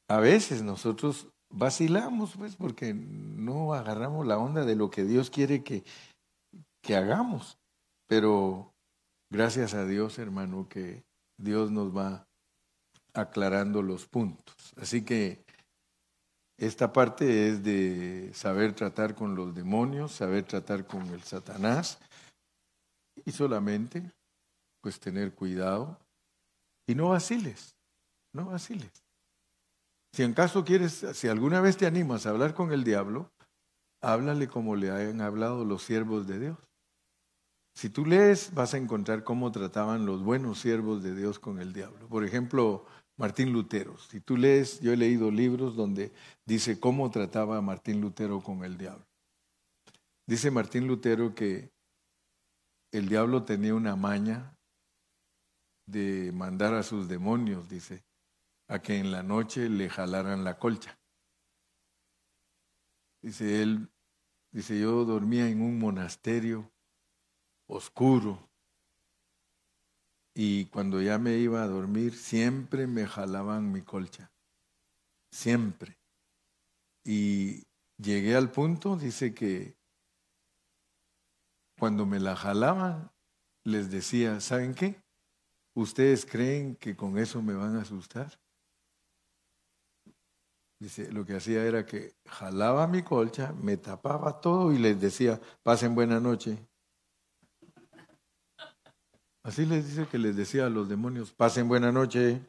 A 0.07 0.19
veces 0.19 0.61
nosotros 0.61 1.29
vacilamos, 1.49 2.35
pues, 2.37 2.55
porque 2.55 2.93
no 2.93 3.73
agarramos 3.73 4.25
la 4.25 4.37
onda 4.37 4.65
de 4.65 4.75
lo 4.75 4.89
que 4.89 5.03
Dios 5.03 5.29
quiere 5.29 5.63
que, 5.63 5.83
que 6.85 6.95
hagamos. 6.95 7.57
Pero 8.07 8.73
gracias 9.29 9.73
a 9.73 9.85
Dios, 9.85 10.19
hermano, 10.19 10.69
que 10.69 11.03
Dios 11.37 11.71
nos 11.71 11.95
va 11.95 12.27
aclarando 13.13 13.81
los 13.81 14.05
puntos. 14.05 14.55
Así 14.77 15.03
que 15.03 15.43
esta 16.57 16.93
parte 16.93 17.49
es 17.49 17.63
de 17.63 18.31
saber 18.33 18.73
tratar 18.73 19.15
con 19.15 19.35
los 19.35 19.53
demonios, 19.53 20.11
saber 20.13 20.43
tratar 20.43 20.85
con 20.85 21.05
el 21.07 21.23
Satanás 21.23 21.99
y 23.25 23.31
solamente 23.31 24.11
pues 24.81 24.99
tener 24.99 25.33
cuidado 25.33 25.99
y 26.87 26.95
no 26.95 27.09
vaciles, 27.09 27.75
no 28.33 28.45
vaciles. 28.45 28.91
Si 30.13 30.23
en 30.23 30.33
caso 30.33 30.63
quieres, 30.63 31.05
si 31.13 31.27
alguna 31.27 31.59
vez 31.59 31.75
te 31.75 31.87
animas 31.87 32.25
a 32.25 32.29
hablar 32.29 32.53
con 32.53 32.71
el 32.71 32.83
diablo, 32.83 33.31
háblale 34.01 34.47
como 34.47 34.75
le 34.75 34.91
hayan 34.91 35.19
hablado 35.19 35.65
los 35.65 35.83
siervos 35.83 36.27
de 36.27 36.39
Dios. 36.39 36.57
Si 37.75 37.89
tú 37.89 38.05
lees, 38.05 38.53
vas 38.53 38.73
a 38.73 38.77
encontrar 38.77 39.25
cómo 39.25 39.51
trataban 39.51 40.05
los 40.05 40.23
buenos 40.23 40.59
siervos 40.59 41.03
de 41.03 41.13
Dios 41.13 41.39
con 41.39 41.59
el 41.59 41.73
diablo. 41.73 42.07
Por 42.07 42.23
ejemplo, 42.23 42.85
Martín 43.17 43.51
Lutero. 43.51 43.97
Si 43.97 44.21
tú 44.21 44.37
lees, 44.37 44.79
yo 44.79 44.93
he 44.93 44.97
leído 44.97 45.29
libros 45.29 45.75
donde 45.75 46.13
dice 46.45 46.79
cómo 46.79 47.11
trataba 47.11 47.61
Martín 47.61 47.99
Lutero 47.99 48.41
con 48.41 48.63
el 48.63 48.77
diablo. 48.77 49.05
Dice 50.25 50.51
Martín 50.51 50.87
Lutero 50.87 51.35
que 51.35 51.69
el 52.93 53.09
diablo 53.09 53.43
tenía 53.43 53.75
una 53.75 53.97
maña 53.97 54.57
de 55.85 56.31
mandar 56.33 56.73
a 56.75 56.83
sus 56.83 57.09
demonios, 57.09 57.67
dice, 57.67 58.05
a 58.69 58.81
que 58.81 58.97
en 58.99 59.11
la 59.11 59.21
noche 59.21 59.69
le 59.69 59.89
jalaran 59.89 60.45
la 60.45 60.57
colcha. 60.57 60.97
Dice 63.21 63.61
él, 63.61 63.89
dice 64.51 64.79
yo 64.79 65.03
dormía 65.03 65.49
en 65.49 65.61
un 65.61 65.77
monasterio 65.77 66.71
oscuro, 67.67 68.49
y 70.37 70.65
cuando 70.65 71.01
ya 71.01 71.17
me 71.17 71.37
iba 71.37 71.63
a 71.63 71.67
dormir, 71.67 72.13
siempre 72.13 72.87
me 72.87 73.07
jalaban 73.07 73.71
mi 73.71 73.81
colcha. 73.81 74.33
Siempre. 75.31 75.97
Y 77.05 77.63
llegué 77.97 78.35
al 78.35 78.51
punto, 78.51 78.97
dice 78.97 79.33
que 79.33 79.77
cuando 81.79 82.05
me 82.05 82.19
la 82.19 82.35
jalaban, 82.35 83.11
les 83.63 83.89
decía, 83.89 84.41
¿saben 84.41 84.75
qué? 84.75 85.01
¿Ustedes 85.73 86.25
creen 86.25 86.75
que 86.75 86.97
con 86.97 87.17
eso 87.17 87.41
me 87.41 87.53
van 87.53 87.77
a 87.77 87.83
asustar? 87.83 88.37
Dice, 90.79 91.13
lo 91.13 91.25
que 91.25 91.37
hacía 91.37 91.63
era 91.63 91.85
que 91.85 92.13
jalaba 92.25 92.87
mi 92.87 93.03
colcha, 93.03 93.53
me 93.53 93.77
tapaba 93.77 94.41
todo 94.41 94.73
y 94.73 94.79
les 94.79 94.99
decía, 94.99 95.39
pasen 95.63 95.95
buena 95.95 96.19
noche. 96.19 96.57
Así 99.45 99.63
les 99.63 99.85
dice 99.85 100.07
que 100.07 100.17
les 100.17 100.35
decía 100.35 100.65
a 100.65 100.71
los 100.71 100.89
demonios, 100.89 101.31
pasen 101.31 101.67
buena 101.67 101.91
noche. 101.91 102.41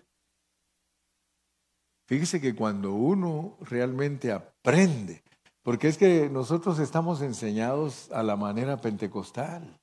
Fíjese 2.07 2.41
que 2.41 2.55
cuando 2.55 2.95
uno 2.95 3.59
realmente 3.61 4.33
aprende, 4.33 5.23
porque 5.63 5.89
es 5.89 5.99
que 5.99 6.31
nosotros 6.31 6.79
estamos 6.79 7.21
enseñados 7.21 8.11
a 8.13 8.23
la 8.23 8.37
manera 8.37 8.81
pentecostal. 8.81 9.79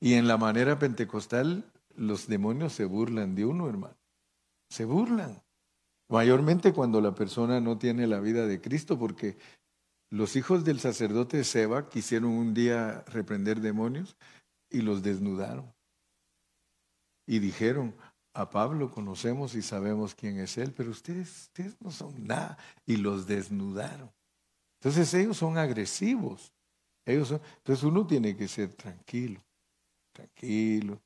Y 0.00 0.14
en 0.14 0.26
la 0.26 0.38
manera 0.38 0.76
pentecostal 0.76 1.70
los 1.94 2.26
demonios 2.26 2.72
se 2.72 2.84
burlan 2.84 3.36
de 3.36 3.44
uno, 3.44 3.68
hermano. 3.68 3.96
Se 4.70 4.84
burlan. 4.84 5.40
Mayormente 6.08 6.72
cuando 6.72 7.00
la 7.00 7.14
persona 7.14 7.60
no 7.60 7.78
tiene 7.78 8.08
la 8.08 8.18
vida 8.18 8.48
de 8.48 8.60
Cristo, 8.60 8.98
porque 8.98 9.38
los 10.10 10.34
hijos 10.34 10.64
del 10.64 10.80
sacerdote 10.80 11.44
Seba 11.44 11.88
quisieron 11.88 12.32
un 12.32 12.54
día 12.54 13.04
reprender 13.06 13.60
demonios 13.60 14.16
y 14.68 14.80
los 14.80 15.04
desnudaron 15.04 15.72
y 17.26 17.38
dijeron, 17.38 17.94
a 18.34 18.48
Pablo 18.48 18.90
conocemos 18.90 19.54
y 19.54 19.62
sabemos 19.62 20.14
quién 20.14 20.38
es 20.38 20.56
él, 20.56 20.72
pero 20.72 20.90
ustedes, 20.90 21.42
ustedes 21.48 21.76
no 21.80 21.90
son 21.90 22.26
nada. 22.26 22.56
Y 22.86 22.96
los 22.96 23.26
desnudaron. 23.26 24.10
Entonces 24.80 25.12
ellos 25.14 25.36
son 25.36 25.58
agresivos. 25.58 26.52
Ellos 27.04 27.28
son, 27.28 27.40
entonces 27.58 27.84
uno 27.84 28.06
tiene 28.06 28.36
que 28.36 28.48
ser 28.48 28.72
tranquilo, 28.74 29.40
tranquilo. 30.12 31.00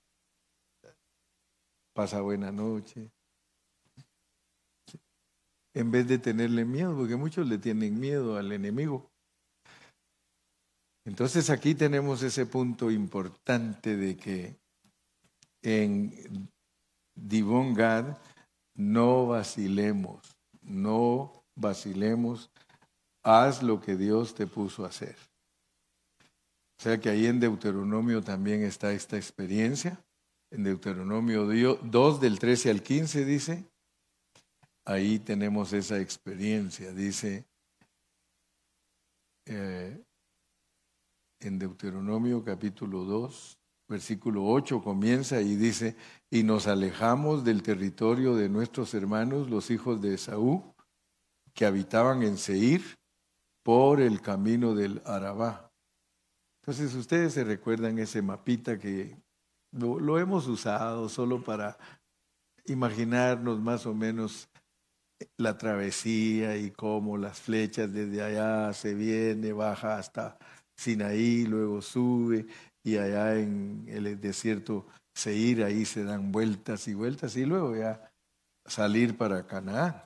Pasa 1.92 2.20
buena 2.20 2.52
noche. 2.52 3.10
en 5.74 5.90
vez 5.90 6.08
de 6.08 6.18
tenerle 6.18 6.64
miedo, 6.64 6.96
porque 6.96 7.16
muchos 7.16 7.46
le 7.46 7.58
tienen 7.58 8.00
miedo 8.00 8.38
al 8.38 8.50
enemigo. 8.50 9.10
Entonces 11.04 11.50
aquí 11.50 11.74
tenemos 11.74 12.22
ese 12.22 12.46
punto 12.46 12.90
importante 12.90 13.94
de 13.94 14.16
que 14.16 14.56
en 15.66 16.48
Divon 17.16 17.74
Gad 17.74 18.16
no 18.76 19.26
vacilemos, 19.26 20.36
no 20.62 21.44
vacilemos, 21.56 22.52
haz 23.24 23.64
lo 23.64 23.80
que 23.80 23.96
Dios 23.96 24.32
te 24.32 24.46
puso 24.46 24.84
a 24.84 24.88
hacer. 24.90 25.16
O 26.78 26.82
sea 26.82 27.00
que 27.00 27.08
ahí 27.08 27.26
en 27.26 27.40
Deuteronomio 27.40 28.22
también 28.22 28.62
está 28.62 28.92
esta 28.92 29.16
experiencia. 29.16 30.00
En 30.52 30.62
Deuteronomio 30.62 31.44
2 31.82 32.20
del 32.20 32.38
13 32.38 32.70
al 32.70 32.82
15 32.82 33.24
dice, 33.24 33.64
ahí 34.84 35.18
tenemos 35.18 35.72
esa 35.72 35.98
experiencia. 35.98 36.92
Dice 36.92 37.44
eh, 39.46 40.00
en 41.40 41.58
Deuteronomio 41.58 42.44
capítulo 42.44 43.02
2, 43.02 43.58
versículo 43.88 44.44
8 44.46 44.82
comienza 44.82 45.40
y 45.40 45.56
dice, 45.56 45.96
y 46.30 46.42
nos 46.42 46.66
alejamos 46.66 47.44
del 47.44 47.62
territorio 47.62 48.34
de 48.34 48.48
nuestros 48.48 48.94
hermanos, 48.94 49.48
los 49.50 49.70
hijos 49.70 50.00
de 50.02 50.14
Esaú, 50.14 50.74
que 51.54 51.66
habitaban 51.66 52.22
en 52.22 52.36
Seir, 52.36 52.82
por 53.62 54.00
el 54.00 54.20
camino 54.20 54.74
del 54.74 55.02
Arabá 55.04 55.66
entonces 56.66 56.96
ustedes 56.96 57.34
se 57.34 57.44
recuerdan 57.44 57.96
ese 58.00 58.22
mapita 58.22 58.76
que 58.76 59.16
lo, 59.70 60.18
hemos 60.18 60.48
usado 60.48 61.08
solo 61.08 61.40
para 61.44 61.78
imaginarnos 62.64 63.60
más 63.60 63.86
o 63.86 63.94
menos 63.94 64.48
la 65.36 65.56
travesía 65.56 66.56
y 66.56 66.72
cómo 66.72 67.18
las 67.18 67.40
flechas 67.40 67.92
desde 67.92 68.20
allá 68.20 68.72
se 68.72 68.94
viene, 68.94 69.52
baja 69.52 69.96
hasta 69.96 70.38
Sinaí, 70.76 71.46
luego 71.46 71.80
sube 71.80 72.46
y 72.86 72.98
allá 72.98 73.34
en 73.34 73.84
el 73.88 74.20
desierto 74.20 74.86
Seir, 75.12 75.64
ahí 75.64 75.84
se 75.84 76.04
dan 76.04 76.30
vueltas 76.30 76.86
y 76.86 76.94
vueltas 76.94 77.36
y 77.36 77.44
luego 77.44 77.74
ya 77.74 78.12
salir 78.64 79.16
para 79.16 79.44
Canaán. 79.44 80.04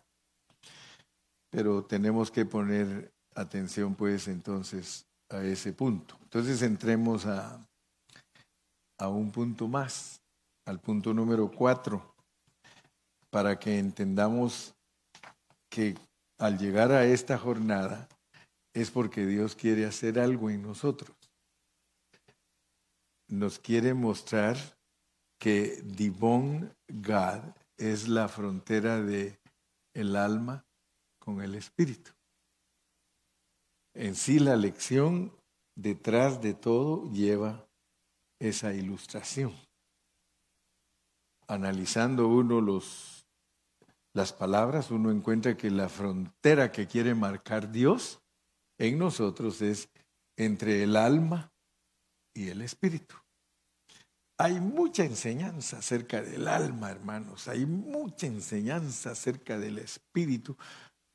Pero 1.51 1.85
tenemos 1.85 2.31
que 2.31 2.47
poner 2.47 3.13
atención 3.35 3.95
pues 3.95 4.29
entonces 4.29 5.05
a 5.29 5.43
ese 5.43 5.75
punto. 5.75 6.17
Entonces 6.23 6.63
entremos 6.63 7.27
a, 7.27 7.63
a 8.99 9.09
un 9.09 9.31
punto 9.31 9.69
más, 9.69 10.23
al 10.67 10.81
punto 10.81 11.13
número 11.13 11.51
cuatro, 11.51 12.15
para 13.29 13.59
que 13.59 13.79
entendamos 13.79 14.73
que 15.69 15.99
al 16.39 16.57
llegar 16.57 16.93
a 16.93 17.05
esta 17.05 17.37
jornada 17.37 18.09
es 18.73 18.91
porque 18.91 19.27
Dios 19.27 19.55
quiere 19.55 19.85
hacer 19.85 20.19
algo 20.19 20.49
en 20.49 20.63
nosotros. 20.63 21.20
Nos 23.31 23.61
quiere 23.61 23.95
mostrar 23.95 24.57
que 25.39 25.81
Dibón 25.85 26.75
Gad 26.89 27.55
es 27.77 28.09
la 28.09 28.27
frontera 28.27 29.01
de 29.01 29.39
el 29.95 30.17
alma 30.17 30.67
con 31.21 31.41
el 31.41 31.55
espíritu. 31.55 32.11
En 33.95 34.17
sí 34.17 34.41
la 34.41 34.57
lección 34.57 35.33
detrás 35.77 36.43
de 36.43 36.55
todo 36.55 37.09
lleva 37.13 37.69
esa 38.41 38.75
ilustración. 38.75 39.55
Analizando 41.47 42.27
uno 42.27 42.61
los, 42.61 43.25
las 44.13 44.33
palabras, 44.33 44.91
uno 44.91 45.13
encuentra 45.13 45.57
que 45.57 45.71
la 45.71 45.89
frontera 45.89 46.73
que 46.73 46.89
quiere 46.89 47.15
marcar 47.15 47.71
Dios 47.71 48.21
en 48.77 48.99
nosotros 48.99 49.63
es 49.63 49.89
entre 50.37 50.83
el 50.83 50.97
alma 50.97 51.53
y 52.35 52.49
el 52.49 52.63
espíritu. 52.63 53.15
Hay 54.39 54.61
mucha 54.61 55.05
enseñanza 55.05 55.79
acerca 55.79 56.23
del 56.23 56.49
alma, 56.49 56.91
hermanos, 56.91 57.47
hay 57.49 57.67
mucha 57.67 58.27
enseñanza 58.27 59.11
acerca 59.11 59.59
del 59.59 59.79
espíritu, 59.79 60.57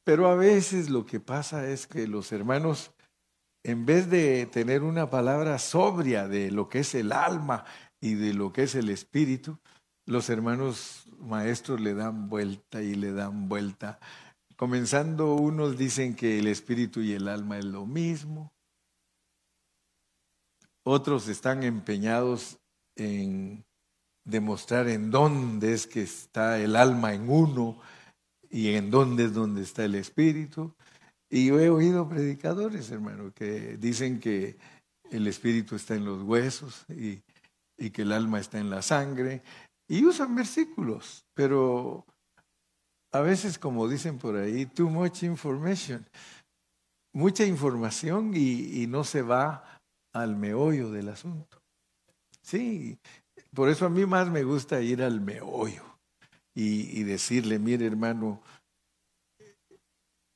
pero 0.03 0.27
a 0.27 0.35
veces 0.35 0.91
lo 0.91 1.05
que 1.05 1.19
pasa 1.19 1.67
es 1.67 1.87
que 1.87 2.07
los 2.07 2.31
hermanos, 2.31 2.91
en 3.63 3.87
vez 3.87 4.09
de 4.11 4.45
tener 4.45 4.83
una 4.83 5.09
palabra 5.09 5.57
sobria 5.57 6.27
de 6.27 6.51
lo 6.51 6.69
que 6.69 6.79
es 6.79 6.93
el 6.93 7.11
alma 7.11 7.65
y 7.99 8.13
de 8.13 8.35
lo 8.35 8.53
que 8.53 8.63
es 8.63 8.75
el 8.75 8.89
espíritu, 8.89 9.57
los 10.05 10.29
hermanos 10.29 11.07
maestros 11.19 11.81
le 11.81 11.95
dan 11.95 12.29
vuelta 12.29 12.83
y 12.83 12.93
le 12.93 13.11
dan 13.11 13.49
vuelta. 13.49 13.99
Comenzando, 14.55 15.33
unos 15.33 15.77
dicen 15.77 16.15
que 16.15 16.39
el 16.39 16.47
espíritu 16.47 17.01
y 17.01 17.13
el 17.13 17.27
alma 17.27 17.57
es 17.57 17.65
lo 17.65 17.85
mismo. 17.85 18.53
Otros 20.87 21.27
están 21.27 21.63
empeñados 21.63 22.59
en 22.95 23.65
demostrar 24.23 24.87
en 24.87 25.09
dónde 25.09 25.73
es 25.73 25.87
que 25.87 26.03
está 26.03 26.59
el 26.59 26.75
alma 26.75 27.13
en 27.13 27.27
uno 27.27 27.79
y 28.51 28.75
en 28.75 28.91
dónde 28.91 29.25
es 29.25 29.33
donde 29.33 29.63
está 29.63 29.83
el 29.83 29.95
Espíritu. 29.95 30.75
Y 31.27 31.49
he 31.49 31.69
oído 31.69 32.07
predicadores, 32.07 32.91
hermano, 32.91 33.31
que 33.33 33.77
dicen 33.77 34.19
que 34.19 34.57
el 35.09 35.27
Espíritu 35.27 35.75
está 35.75 35.95
en 35.95 36.05
los 36.05 36.21
huesos 36.21 36.85
y, 36.89 37.19
y 37.77 37.89
que 37.89 38.03
el 38.03 38.11
alma 38.11 38.39
está 38.39 38.59
en 38.59 38.69
la 38.69 38.83
sangre. 38.83 39.41
Y 39.87 40.05
usan 40.05 40.35
versículos, 40.35 41.25
pero 41.33 42.05
a 43.11 43.21
veces, 43.21 43.57
como 43.57 43.87
dicen 43.87 44.19
por 44.19 44.35
ahí, 44.35 44.67
too 44.67 44.89
much 44.89 45.23
information. 45.23 46.05
Mucha 47.11 47.43
información 47.43 48.33
y, 48.35 48.83
y 48.83 48.87
no 48.87 49.03
se 49.03 49.23
va 49.23 49.74
al 50.15 50.37
meollo 50.37 50.91
del 50.91 51.09
asunto. 51.09 51.61
Sí, 52.41 52.97
por 53.53 53.69
eso 53.69 53.85
a 53.85 53.89
mí 53.89 54.05
más 54.05 54.29
me 54.29 54.43
gusta 54.43 54.81
ir 54.81 55.03
al 55.03 55.19
meollo 55.19 55.83
y, 56.53 57.03
decirle, 57.03 57.59
mire 57.59 57.85
hermano, 57.85 58.41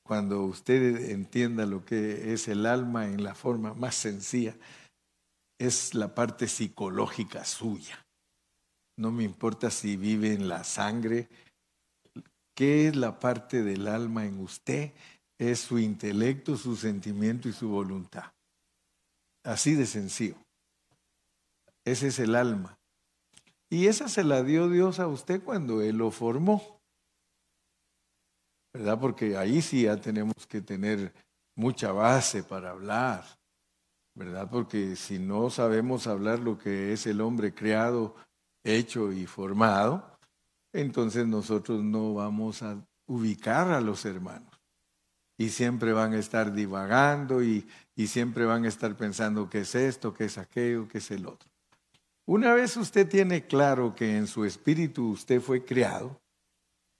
cuando 0.04 0.42
usted 0.42 1.10
entienda 1.10 1.64
lo 1.64 1.84
que 1.84 2.34
es 2.34 2.46
el 2.48 2.66
alma 2.66 3.06
en 3.06 3.24
la 3.24 3.34
forma 3.34 3.72
más 3.72 3.94
sencilla, 3.94 4.54
es 5.58 5.94
la 5.94 6.14
parte 6.14 6.46
psicológica 6.46 7.44
suya. 7.46 8.06
No 8.98 9.10
me 9.10 9.24
importa 9.24 9.70
si 9.70 9.96
vive 9.96 10.34
en 10.34 10.46
la 10.46 10.62
sangre. 10.62 11.28
¿Qué 12.54 12.88
es 12.88 12.96
la 12.96 13.18
parte 13.18 13.62
del 13.62 13.86
alma 13.86 14.26
en 14.26 14.40
usted? 14.40 14.92
Es 15.38 15.60
su 15.60 15.78
intelecto, 15.78 16.58
su 16.58 16.76
sentimiento 16.76 17.48
y 17.48 17.52
su 17.54 17.70
voluntad. 17.70 18.30
Así 19.44 19.74
de 19.74 19.86
sencillo. 19.86 20.36
Ese 21.84 22.08
es 22.08 22.18
el 22.18 22.34
alma. 22.34 22.78
Y 23.70 23.86
esa 23.86 24.08
se 24.08 24.24
la 24.24 24.42
dio 24.42 24.68
Dios 24.68 24.98
a 25.00 25.06
usted 25.06 25.42
cuando 25.42 25.80
Él 25.80 25.96
lo 25.96 26.10
formó. 26.10 26.80
¿Verdad? 28.72 29.00
Porque 29.00 29.36
ahí 29.36 29.62
sí 29.62 29.82
ya 29.82 29.96
tenemos 29.96 30.46
que 30.48 30.60
tener 30.60 31.12
mucha 31.56 31.92
base 31.92 32.42
para 32.42 32.70
hablar. 32.70 33.24
¿Verdad? 34.14 34.48
Porque 34.50 34.96
si 34.96 35.18
no 35.18 35.50
sabemos 35.50 36.06
hablar 36.06 36.40
lo 36.40 36.58
que 36.58 36.92
es 36.92 37.06
el 37.06 37.20
hombre 37.20 37.54
creado, 37.54 38.16
hecho 38.64 39.12
y 39.12 39.26
formado, 39.26 40.18
entonces 40.72 41.26
nosotros 41.26 41.82
no 41.82 42.14
vamos 42.14 42.62
a 42.62 42.76
ubicar 43.06 43.70
a 43.70 43.80
los 43.80 44.04
hermanos. 44.04 44.49
Y 45.40 45.48
siempre 45.48 45.94
van 45.94 46.12
a 46.12 46.18
estar 46.18 46.52
divagando 46.52 47.42
y, 47.42 47.66
y 47.96 48.08
siempre 48.08 48.44
van 48.44 48.66
a 48.66 48.68
estar 48.68 48.94
pensando 48.94 49.48
qué 49.48 49.60
es 49.60 49.74
esto, 49.74 50.12
qué 50.12 50.26
es 50.26 50.36
aquello, 50.36 50.86
qué 50.86 50.98
es 50.98 51.10
el 51.12 51.24
otro. 51.24 51.48
Una 52.26 52.52
vez 52.52 52.76
usted 52.76 53.08
tiene 53.08 53.46
claro 53.46 53.94
que 53.94 54.18
en 54.18 54.26
su 54.26 54.44
espíritu 54.44 55.12
usted 55.12 55.40
fue 55.40 55.64
creado 55.64 56.20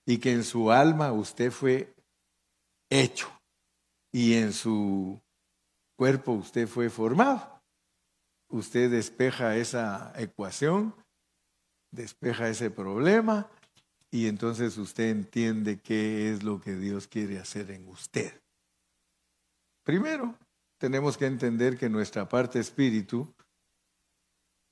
y 0.06 0.16
que 0.16 0.32
en 0.32 0.42
su 0.42 0.72
alma 0.72 1.12
usted 1.12 1.50
fue 1.50 1.94
hecho 2.88 3.28
y 4.10 4.32
en 4.32 4.54
su 4.54 5.20
cuerpo 5.96 6.32
usted 6.32 6.66
fue 6.66 6.88
formado, 6.88 7.60
usted 8.48 8.90
despeja 8.90 9.54
esa 9.56 10.14
ecuación, 10.16 10.94
despeja 11.90 12.48
ese 12.48 12.70
problema 12.70 13.50
y 14.10 14.26
entonces 14.26 14.76
usted 14.76 15.08
entiende 15.10 15.80
qué 15.80 16.32
es 16.32 16.42
lo 16.42 16.60
que 16.60 16.74
Dios 16.74 17.06
quiere 17.06 17.38
hacer 17.38 17.70
en 17.70 17.86
usted. 17.88 18.40
Primero, 19.84 20.36
tenemos 20.78 21.16
que 21.16 21.26
entender 21.26 21.78
que 21.78 21.88
nuestra 21.88 22.28
parte 22.28 22.58
espíritu 22.58 23.32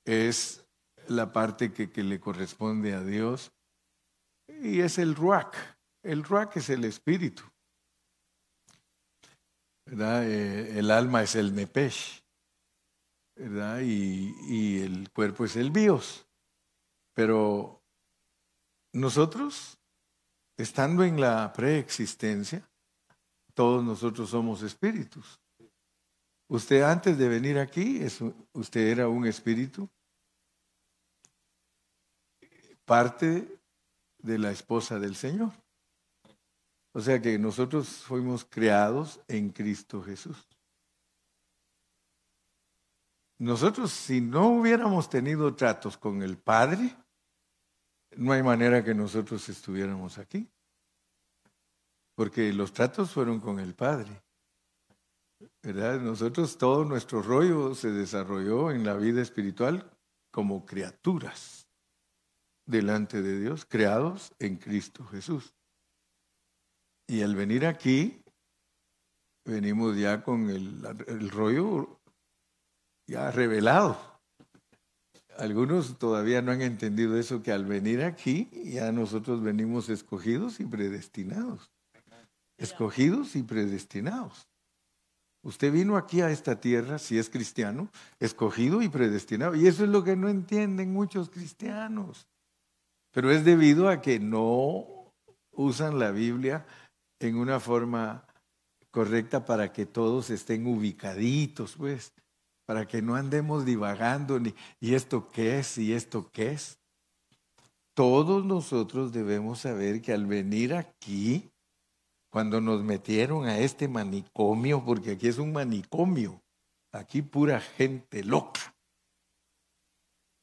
es 0.05 0.65
la 1.07 1.31
parte 1.31 1.71
que, 1.71 2.03
le 2.03 2.19
corresponde 2.19 2.93
a 2.93 3.03
Dios 3.03 3.51
y 4.47 4.81
es 4.81 4.97
el 4.97 5.15
ruach. 5.15 5.55
El 6.03 6.23
ruach 6.23 6.57
es 6.57 6.69
el 6.69 6.83
espíritu. 6.83 7.43
Eh, 9.87 10.73
el 10.77 10.91
alma 10.91 11.23
es 11.23 11.35
el 11.35 11.55
nepesh. 11.55 12.23
¿verdad? 13.35 13.79
Y, 13.81 14.33
y 14.47 14.81
el 14.81 15.09
cuerpo 15.11 15.45
es 15.45 15.55
el 15.55 15.71
bios. 15.71 16.27
Pero 17.13 17.78
nosotros 18.93 19.77
estando 20.57 21.03
en 21.03 21.21
la 21.21 21.51
preexistencia, 21.53 22.69
todos 23.53 23.83
nosotros 23.83 24.29
somos 24.29 24.61
espíritus. 24.61 25.39
Usted 26.47 26.81
antes 26.81 27.17
de 27.17 27.29
venir 27.29 27.59
aquí, 27.59 28.01
usted 28.53 28.81
era 28.81 29.07
un 29.07 29.25
espíritu, 29.25 29.89
parte 32.85 33.61
de 34.17 34.37
la 34.37 34.51
esposa 34.51 34.99
del 34.99 35.15
Señor. 35.15 35.51
O 36.91 36.99
sea 36.99 37.21
que 37.21 37.37
nosotros 37.37 37.87
fuimos 37.87 38.43
creados 38.43 39.21
en 39.27 39.51
Cristo 39.51 40.01
Jesús. 40.01 40.47
Nosotros 43.37 43.91
si 43.91 44.19
no 44.19 44.47
hubiéramos 44.49 45.09
tenido 45.09 45.55
tratos 45.55 45.97
con 45.97 46.21
el 46.21 46.37
Padre, 46.37 46.97
no 48.15 48.31
hay 48.33 48.43
manera 48.43 48.83
que 48.83 48.93
nosotros 48.93 49.47
estuviéramos 49.49 50.17
aquí. 50.17 50.49
Porque 52.15 52.51
los 52.51 52.73
tratos 52.73 53.11
fueron 53.11 53.39
con 53.39 53.59
el 53.59 53.73
Padre. 53.73 54.21
¿Verdad? 55.63 56.01
Nosotros 56.01 56.57
todo 56.57 56.83
nuestro 56.83 57.21
rollo 57.21 57.73
se 57.73 57.91
desarrolló 57.91 58.71
en 58.71 58.85
la 58.85 58.95
vida 58.95 59.21
espiritual 59.21 59.89
como 60.31 60.65
criaturas 60.65 61.67
delante 62.65 63.21
de 63.21 63.39
Dios, 63.39 63.65
creados 63.65 64.33
en 64.39 64.57
Cristo 64.57 65.05
Jesús. 65.05 65.55
Y 67.07 67.21
al 67.21 67.35
venir 67.35 67.65
aquí, 67.65 68.21
venimos 69.45 69.97
ya 69.97 70.21
con 70.21 70.49
el, 70.49 70.85
el 71.07 71.29
rollo 71.29 71.99
ya 73.07 73.31
revelado. 73.31 74.18
Algunos 75.39 75.97
todavía 75.97 76.41
no 76.41 76.51
han 76.51 76.61
entendido 76.61 77.17
eso, 77.17 77.41
que 77.41 77.53
al 77.53 77.65
venir 77.65 78.03
aquí 78.03 78.49
ya 78.53 78.91
nosotros 78.91 79.41
venimos 79.41 79.87
escogidos 79.87 80.59
y 80.59 80.65
predestinados. 80.65 81.71
Escogidos 82.57 83.37
y 83.37 83.43
predestinados. 83.43 84.49
Usted 85.41 85.71
vino 85.71 85.95
aquí 85.95 86.19
a 86.19 86.29
esta 86.29 86.59
tierra, 86.59 86.99
si 86.99 87.17
es 87.17 87.29
cristiano, 87.29 87.89
escogido 88.19 88.81
y 88.81 88.89
predestinado. 88.89 89.55
Y 89.55 89.67
eso 89.67 89.85
es 89.85 89.89
lo 89.89 90.03
que 90.03 90.17
no 90.17 90.27
entienden 90.27 90.91
muchos 90.91 91.29
cristianos. 91.29 92.27
Pero 93.11 93.31
es 93.31 93.45
debido 93.45 93.87
a 93.87 94.01
que 94.01 94.19
no 94.19 94.85
usan 95.51 95.99
la 95.99 96.11
Biblia 96.11 96.65
en 97.19 97.37
una 97.37 97.61
forma 97.61 98.25
correcta 98.91 99.45
para 99.45 99.71
que 99.71 99.85
todos 99.85 100.29
estén 100.31 100.67
ubicaditos, 100.67 101.75
pues, 101.77 102.11
para 102.69 102.85
que 102.85 103.01
no 103.01 103.15
andemos 103.15 103.65
divagando 103.65 104.39
ni, 104.39 104.53
¿y 104.79 104.93
esto 104.93 105.27
qué 105.27 105.57
es? 105.57 105.79
¿y 105.79 105.91
esto 105.91 106.29
qué 106.31 106.51
es? 106.51 106.77
Todos 107.95 108.45
nosotros 108.45 109.11
debemos 109.11 109.61
saber 109.61 110.03
que 110.03 110.13
al 110.13 110.27
venir 110.27 110.75
aquí, 110.75 111.49
cuando 112.31 112.61
nos 112.61 112.83
metieron 112.83 113.47
a 113.47 113.57
este 113.57 113.87
manicomio, 113.87 114.85
porque 114.85 115.13
aquí 115.13 115.27
es 115.29 115.39
un 115.39 115.51
manicomio, 115.51 116.43
aquí 116.91 117.23
pura 117.23 117.59
gente 117.59 118.23
loca. 118.23 118.75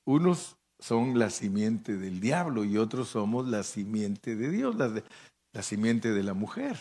Unos 0.04 0.56
son 0.80 1.20
la 1.20 1.30
simiente 1.30 1.96
del 1.96 2.18
diablo 2.18 2.64
y 2.64 2.76
otros 2.76 3.10
somos 3.10 3.46
la 3.46 3.62
simiente 3.62 4.34
de 4.34 4.50
Dios, 4.50 4.74
la, 4.74 5.00
la 5.52 5.62
simiente 5.62 6.10
de 6.10 6.24
la 6.24 6.34
mujer, 6.34 6.76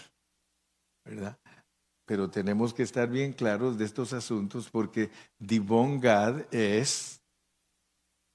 ¿verdad? 1.06 1.38
Pero 2.06 2.30
tenemos 2.30 2.74
que 2.74 2.84
estar 2.84 3.10
bien 3.10 3.34
claros 3.34 3.78
de 3.78 3.86
estos 3.86 4.14
asuntos 4.14 4.70
porque 4.70 5.10
Divon 5.40 6.00
Gad 6.00 6.54
es 6.54 7.22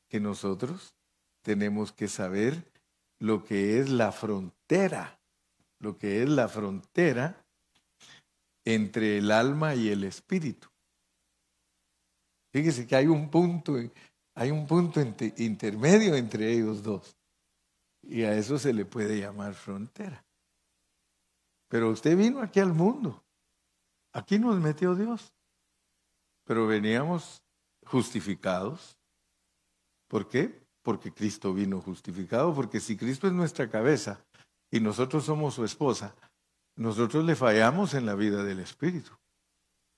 que 0.09 0.21
nosotros 0.21 0.95
tenemos 1.43 1.93
que 1.93 2.09
saber 2.09 2.65
lo 3.19 3.45
que 3.45 3.79
es 3.79 3.89
la 3.89 4.13
frontera, 4.13 5.21
lo 5.79 5.99
que 5.99 6.23
es 6.23 6.29
la 6.29 6.49
frontera 6.49 7.45
entre 8.65 9.19
el 9.19 9.31
alma 9.31 9.75
y 9.75 9.89
el 9.89 10.05
espíritu. 10.05 10.69
Fíjese 12.53 12.87
que 12.87 12.97
hay 12.97 13.07
un 13.07 13.31
punto 13.31 13.77
hay 14.35 14.51
un 14.51 14.67
punto 14.67 15.01
intermedio 15.37 16.15
entre 16.15 16.53
ellos 16.53 16.83
dos. 16.83 17.17
Y 18.03 18.23
a 18.23 18.35
eso 18.35 18.59
se 18.59 18.73
le 18.73 18.87
puede 18.87 19.19
llamar 19.19 19.55
frontera. 19.55 20.25
Pero 21.69 21.91
usted 21.91 22.17
vino 22.17 22.41
aquí 22.41 22.59
al 22.59 22.73
mundo. 22.73 23.23
Aquí 24.13 24.39
nos 24.39 24.61
metió 24.61 24.95
Dios. 24.95 25.33
Pero 26.45 26.67
veníamos 26.67 27.43
justificados. 27.87 28.97
¿Por 30.09 30.29
qué? 30.29 30.67
Porque 30.83 31.13
Cristo 31.13 31.55
vino 31.55 31.81
justificado. 31.81 32.55
Porque 32.55 32.81
si 32.81 32.97
Cristo 32.97 33.27
es 33.27 33.33
nuestra 33.33 33.71
cabeza 33.71 34.25
y 34.71 34.81
nosotros 34.81 35.25
somos 35.25 35.55
su 35.55 35.65
esposa, 35.65 36.15
nosotros 36.77 37.25
le 37.25 37.37
fallamos 37.37 37.95
en 37.95 38.07
la 38.07 38.15
vida 38.15 38.43
del 38.43 38.61
Espíritu. 38.61 39.13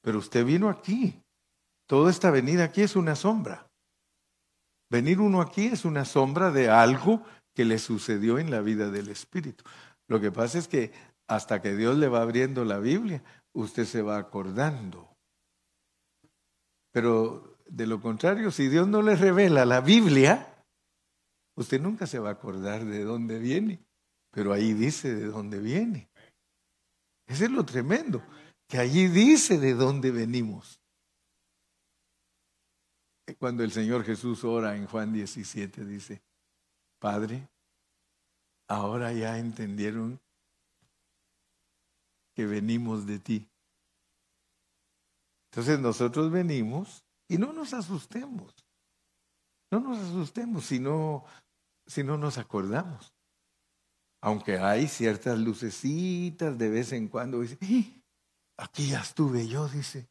Pero 0.03 0.19
usted 0.19 0.45
vino 0.45 0.69
aquí. 0.69 1.23
Toda 1.87 2.11
esta 2.11 2.31
venida 2.31 2.65
aquí 2.65 2.83
es 2.83 2.97
una 2.97 3.15
sombra. 3.15 3.67
Venir 4.91 5.21
uno 5.21 5.41
aquí 5.41 5.67
es 5.67 5.85
una 5.85 6.05
sombra 6.05 6.51
de 6.51 6.69
algo 6.69 7.23
que 7.55 7.65
le 7.65 7.79
sucedió 7.79 8.39
en 8.39 8.51
la 8.51 8.61
vida 8.61 8.91
del 8.91 9.09
Espíritu. 9.09 9.65
Lo 10.09 10.21
que 10.21 10.31
pasa 10.31 10.59
es 10.59 10.69
que 10.69 10.93
hasta 11.29 11.63
que 11.63 11.75
Dios 11.75 11.97
le 11.97 12.09
va 12.09 12.23
abriendo 12.23 12.65
la 12.65 12.79
Biblia, 12.79 13.23
usted 13.53 13.85
se 13.85 14.03
va 14.03 14.19
acordando. 14.19 15.17
Pero 16.91 17.59
de 17.67 17.87
lo 17.87 18.01
contrario, 18.01 18.51
si 18.51 18.69
Dios 18.69 18.87
no 18.87 19.03
le 19.03 19.17
revela 19.17 19.65
la 19.65 19.81
Biblia, 19.81 20.65
usted 21.57 21.81
nunca 21.81 22.07
se 22.07 22.19
va 22.19 22.31
a 22.31 22.33
acordar 22.33 22.85
de 22.85 23.05
dónde 23.05 23.39
viene. 23.39 23.85
Pero 24.31 24.53
ahí 24.53 24.73
dice 24.73 25.15
de 25.15 25.27
dónde 25.27 25.59
viene. 25.59 26.11
Ese 27.27 27.45
es 27.45 27.51
lo 27.51 27.65
tremendo, 27.65 28.23
que 28.67 28.79
allí 28.79 29.09
dice 29.09 29.59
de 29.59 29.75
dónde 29.75 30.11
venimos. 30.11 30.81
Cuando 33.39 33.63
el 33.63 33.73
Señor 33.73 34.05
Jesús 34.05 34.45
ora 34.45 34.77
en 34.77 34.87
Juan 34.87 35.13
17, 35.13 35.85
dice, 35.85 36.23
Padre, 36.99 37.49
ahora 38.69 39.13
ya 39.13 39.39
entendieron 39.39 40.21
que 42.35 42.47
venimos 42.47 43.07
de 43.07 43.19
ti. 43.19 43.49
Entonces 45.51 45.79
nosotros 45.79 46.31
venimos 46.31 47.05
y 47.29 47.39
no 47.39 47.53
nos 47.53 47.75
asustemos. 47.75 48.55
No 49.71 49.81
nos 49.81 49.99
asustemos 49.99 50.67
si 50.67 50.79
no, 50.79 51.25
si 51.87 52.03
no 52.03 52.17
nos 52.17 52.39
acordamos. 52.39 53.15
Aunque 54.23 54.59
hay 54.59 54.87
ciertas 54.89 55.39
lucecitas 55.39 56.57
de 56.57 56.69
vez 56.71 56.93
en 56.93 57.09
cuando, 57.09 57.41
dice, 57.41 57.59
¡Eh! 57.61 58.03
aquí 58.57 58.91
ya 58.91 59.01
estuve 59.01 59.47
yo, 59.49 59.69
dice. 59.69 60.09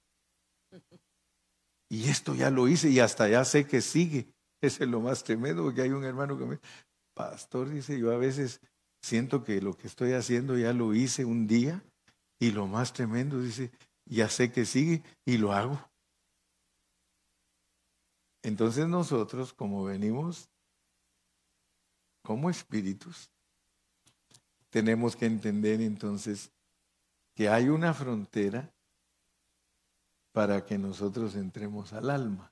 Y 1.90 2.10
esto 2.10 2.36
ya 2.36 2.50
lo 2.50 2.68
hice 2.68 2.90
y 2.90 3.00
hasta 3.00 3.28
ya 3.28 3.44
sé 3.46 3.66
que 3.66 3.82
sigue. 3.82 4.34
Ese 4.62 4.84
es 4.84 4.90
lo 4.90 5.02
más 5.02 5.24
tremendo, 5.24 5.64
porque 5.64 5.82
hay 5.82 5.90
un 5.90 6.04
hermano 6.04 6.38
que 6.38 6.46
me 6.46 6.60
pastor, 7.14 7.70
dice, 7.70 8.00
yo 8.00 8.12
a 8.12 8.18
veces 8.18 8.62
siento 9.02 9.44
que 9.44 9.62
lo 9.62 9.74
que 9.74 9.88
estoy 9.88 10.14
haciendo 10.14 10.58
ya 10.58 10.74
lo 10.74 10.94
hice 10.94 11.26
un 11.26 11.48
día 11.48 11.84
y 12.42 12.50
lo 12.50 12.66
más 12.66 12.92
tremendo, 12.92 13.40
dice, 13.40 13.72
ya 14.04 14.28
sé 14.28 14.52
que 14.52 14.66
sigue 14.66 15.04
y 15.26 15.38
lo 15.38 15.54
hago. 15.54 15.80
Entonces 18.42 18.88
nosotros, 18.88 19.54
como 19.54 19.84
venimos 19.84 20.50
como 22.24 22.50
espíritus, 22.50 23.30
tenemos 24.72 25.16
que 25.16 25.28
entender 25.28 25.82
entonces 25.82 26.52
que 27.36 27.48
hay 27.48 27.70
una 27.70 27.94
frontera 27.94 28.74
para 30.32 30.66
que 30.66 30.80
nosotros 30.80 31.36
entremos 31.36 31.94
al 31.94 32.10
alma. 32.10 32.52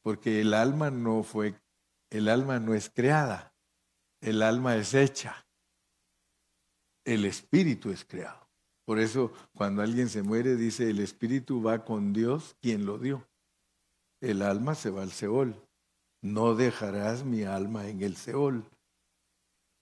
Porque 0.00 0.40
el 0.40 0.54
alma 0.54 0.90
no 0.90 1.22
fue, 1.22 1.60
el 2.08 2.30
alma 2.30 2.58
no 2.58 2.72
es 2.72 2.88
creada, 2.88 3.54
el 4.22 4.40
alma 4.40 4.76
es 4.76 4.94
hecha. 4.94 5.43
El 7.04 7.24
espíritu 7.24 7.90
es 7.90 8.04
creado. 8.04 8.44
Por 8.86 8.98
eso 8.98 9.32
cuando 9.54 9.82
alguien 9.82 10.08
se 10.08 10.22
muere 10.22 10.56
dice, 10.56 10.90
el 10.90 11.00
espíritu 11.00 11.62
va 11.62 11.84
con 11.84 12.12
Dios 12.12 12.56
quien 12.60 12.86
lo 12.86 12.98
dio. 12.98 13.26
El 14.20 14.42
alma 14.42 14.74
se 14.74 14.90
va 14.90 15.02
al 15.02 15.12
Seol. 15.12 15.54
No 16.22 16.54
dejarás 16.54 17.24
mi 17.24 17.44
alma 17.44 17.88
en 17.88 18.02
el 18.02 18.16
Seol. 18.16 18.64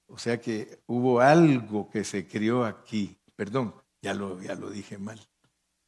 O 0.08 0.18
sea 0.18 0.40
que 0.40 0.80
hubo 0.86 1.20
algo 1.20 1.88
que 1.90 2.04
se 2.04 2.26
crió 2.26 2.64
aquí. 2.64 3.16
Perdón, 3.36 3.74
ya 4.02 4.14
lo, 4.14 4.40
ya 4.42 4.54
lo 4.54 4.70
dije 4.70 4.98
mal. 4.98 5.20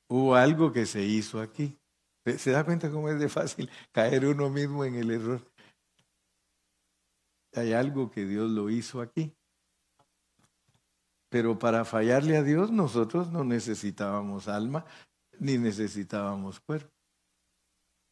Hubo 0.08 0.34
algo 0.34 0.72
que 0.72 0.86
se 0.86 1.02
hizo 1.02 1.40
aquí. 1.40 1.76
¿Se 2.38 2.52
da 2.52 2.64
cuenta 2.64 2.90
cómo 2.90 3.08
es 3.08 3.18
de 3.18 3.28
fácil 3.28 3.68
caer 3.92 4.24
uno 4.24 4.48
mismo 4.48 4.84
en 4.84 4.94
el 4.94 5.10
error? 5.10 5.42
Hay 7.54 7.72
algo 7.72 8.10
que 8.10 8.24
Dios 8.24 8.50
lo 8.50 8.70
hizo 8.70 9.00
aquí. 9.00 9.32
Pero 11.34 11.58
para 11.58 11.84
fallarle 11.84 12.36
a 12.36 12.44
Dios 12.44 12.70
nosotros 12.70 13.32
no 13.32 13.42
necesitábamos 13.42 14.46
alma 14.46 14.84
ni 15.40 15.58
necesitábamos 15.58 16.60
cuerpo. 16.60 16.94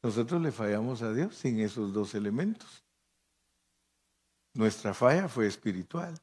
Nosotros 0.02 0.42
le 0.42 0.50
fallamos 0.50 1.02
a 1.02 1.12
Dios 1.12 1.36
sin 1.36 1.60
esos 1.60 1.92
dos 1.92 2.16
elementos. 2.16 2.84
Nuestra 4.54 4.92
falla 4.92 5.28
fue 5.28 5.46
espiritual. 5.46 6.18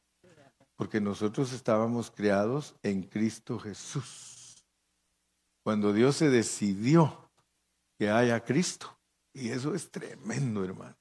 porque 0.76 1.00
nosotros 1.00 1.54
estábamos 1.54 2.10
creados 2.10 2.74
en 2.82 3.02
Cristo 3.02 3.58
Jesús. 3.58 4.62
Cuando 5.64 5.94
Dios 5.94 6.16
se 6.16 6.28
decidió 6.28 7.30
que 7.98 8.10
haya 8.10 8.44
Cristo, 8.44 8.94
y 9.32 9.48
eso 9.48 9.74
es 9.74 9.90
tremendo, 9.90 10.62
hermano, 10.62 10.98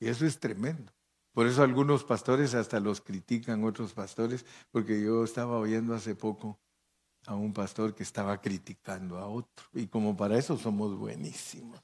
y 0.00 0.08
eso 0.08 0.24
es 0.24 0.40
tremendo. 0.40 0.90
Por 1.38 1.46
eso 1.46 1.62
algunos 1.62 2.02
pastores 2.02 2.52
hasta 2.54 2.80
los 2.80 3.00
critican, 3.00 3.62
otros 3.62 3.92
pastores, 3.92 4.44
porque 4.72 5.00
yo 5.00 5.22
estaba 5.22 5.56
oyendo 5.56 5.94
hace 5.94 6.16
poco 6.16 6.58
a 7.26 7.36
un 7.36 7.52
pastor 7.52 7.94
que 7.94 8.02
estaba 8.02 8.40
criticando 8.40 9.18
a 9.18 9.28
otro. 9.28 9.64
Y 9.72 9.86
como 9.86 10.16
para 10.16 10.36
eso 10.36 10.58
somos 10.58 10.98
buenísimos. 10.98 11.80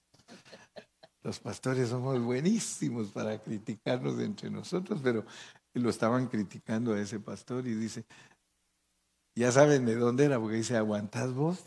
Los 1.23 1.38
pastores 1.38 1.90
somos 1.90 2.21
buenísimos 2.21 3.12
para 3.12 3.40
criticarnos 3.40 4.19
entre 4.19 4.51
nosotros, 4.51 5.01
pero 5.01 5.25
lo 5.75 5.88
estaban 5.88 6.27
criticando 6.27 6.93
a 6.93 7.01
ese 7.01 7.21
pastor 7.21 7.64
y 7.69 7.77
dice, 7.77 8.07
ya 9.37 9.53
saben 9.53 9.87
de 9.87 9.95
dónde 9.95 10.25
era, 10.25 10.40
porque 10.40 10.57
dice, 10.57 10.77
aguantad 10.77 11.31
vos. 11.31 11.62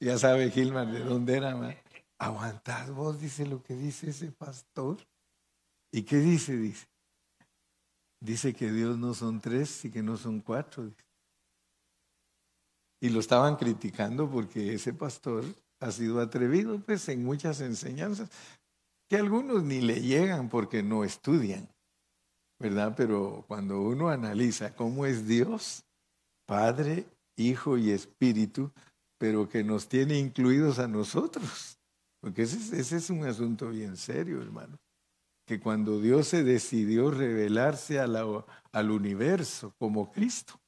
Ya 0.00 0.16
sabe 0.16 0.50
Gilman 0.50 0.90
de 0.90 1.00
dónde 1.00 1.36
era, 1.36 1.54
man. 1.54 1.76
aguantad 2.16 2.92
vos, 2.92 3.20
dice 3.20 3.44
lo 3.44 3.62
que 3.62 3.76
dice 3.76 4.08
ese 4.08 4.32
pastor. 4.32 4.96
¿Y 5.92 6.02
qué 6.02 6.16
dice? 6.16 6.56
Dice, 6.56 6.86
dice 8.20 8.54
que 8.54 8.70
Dios 8.70 8.98
no 8.98 9.14
son 9.14 9.40
tres 9.40 9.84
y 9.84 9.90
que 9.90 10.02
no 10.02 10.16
son 10.16 10.40
cuatro. 10.40 10.92
Y 13.00 13.10
lo 13.10 13.20
estaban 13.20 13.56
criticando 13.56 14.28
porque 14.30 14.74
ese 14.74 14.92
pastor 14.92 15.44
ha 15.80 15.90
sido 15.92 16.20
atrevido 16.20 16.80
pues 16.80 17.08
en 17.08 17.24
muchas 17.24 17.60
enseñanzas 17.60 18.30
que 19.08 19.16
algunos 19.16 19.62
ni 19.62 19.80
le 19.80 20.00
llegan 20.02 20.48
porque 20.48 20.82
no 20.82 21.04
estudian, 21.04 21.68
¿verdad? 22.58 22.94
Pero 22.96 23.44
cuando 23.46 23.80
uno 23.80 24.10
analiza 24.10 24.74
cómo 24.74 25.06
es 25.06 25.26
Dios, 25.26 25.84
Padre, 26.46 27.06
Hijo 27.36 27.78
y 27.78 27.90
Espíritu, 27.90 28.70
pero 29.16 29.48
que 29.48 29.64
nos 29.64 29.88
tiene 29.88 30.18
incluidos 30.18 30.78
a 30.78 30.88
nosotros, 30.88 31.78
porque 32.20 32.42
ese, 32.42 32.78
ese 32.78 32.96
es 32.96 33.10
un 33.10 33.24
asunto 33.24 33.70
bien 33.70 33.96
serio, 33.96 34.42
hermano, 34.42 34.78
que 35.48 35.58
cuando 35.58 35.98
Dios 35.98 36.28
se 36.28 36.44
decidió 36.44 37.10
revelarse 37.10 37.98
al 37.98 38.90
universo 38.90 39.74
como 39.78 40.12
Cristo, 40.12 40.60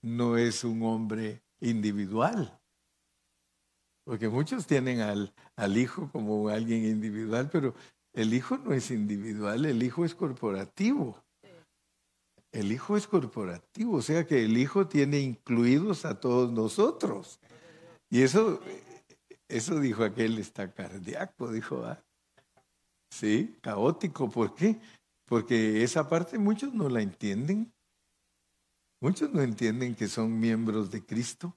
no 0.00 0.36
es 0.36 0.62
un 0.62 0.84
hombre 0.84 1.42
individual, 1.58 2.56
porque 4.04 4.28
muchos 4.28 4.64
tienen 4.66 5.00
al, 5.00 5.34
al 5.56 5.76
hijo 5.76 6.08
como 6.12 6.48
alguien 6.48 6.84
individual, 6.84 7.50
pero 7.50 7.74
el 8.12 8.32
hijo 8.32 8.58
no 8.58 8.72
es 8.72 8.92
individual, 8.92 9.66
el 9.66 9.82
hijo 9.82 10.04
es 10.04 10.14
corporativo. 10.14 11.22
El 12.52 12.72
hijo 12.72 12.96
es 12.96 13.06
corporativo, 13.06 13.96
o 13.96 14.02
sea 14.02 14.24
que 14.24 14.44
el 14.44 14.56
hijo 14.56 14.86
tiene 14.86 15.18
incluidos 15.18 16.04
a 16.04 16.18
todos 16.18 16.52
nosotros. 16.52 17.40
Y 18.08 18.22
eso, 18.22 18.60
eso 19.48 19.78
dijo 19.78 20.02
aquel, 20.04 20.38
está 20.38 20.72
cardíaco, 20.72 21.52
dijo, 21.52 21.84
¿ah? 21.84 22.02
Sí, 23.10 23.58
caótico. 23.60 24.30
¿Por 24.30 24.54
qué? 24.54 24.80
Porque 25.26 25.82
esa 25.82 26.08
parte 26.08 26.38
muchos 26.38 26.72
no 26.72 26.88
la 26.88 27.02
entienden. 27.02 27.72
Muchos 29.00 29.30
no 29.32 29.42
entienden 29.42 29.94
que 29.94 30.08
son 30.08 30.38
miembros 30.38 30.90
de 30.90 31.04
Cristo 31.04 31.56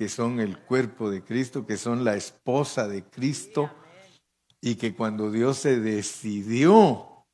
que 0.00 0.08
son 0.08 0.40
el 0.40 0.58
cuerpo 0.58 1.10
de 1.10 1.22
Cristo, 1.22 1.66
que 1.66 1.76
son 1.76 2.04
la 2.04 2.16
esposa 2.16 2.88
de 2.88 3.04
Cristo, 3.04 3.70
y 4.58 4.76
que 4.76 4.94
cuando 4.94 5.30
Dios 5.30 5.58
se 5.58 5.78
decidió 5.78 7.26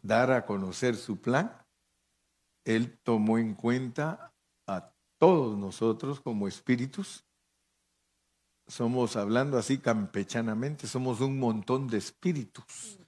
dar 0.00 0.30
a 0.30 0.46
conocer 0.46 0.96
su 0.96 1.20
plan, 1.20 1.62
Él 2.64 2.98
tomó 3.02 3.36
en 3.36 3.52
cuenta 3.52 4.32
a 4.66 4.94
todos 5.18 5.58
nosotros 5.58 6.22
como 6.22 6.48
espíritus. 6.48 7.26
Somos, 8.68 9.16
hablando 9.16 9.58
así 9.58 9.78
campechanamente, 9.78 10.86
somos 10.86 11.20
un 11.20 11.38
montón 11.38 11.86
de 11.88 11.98
espíritus 11.98 12.98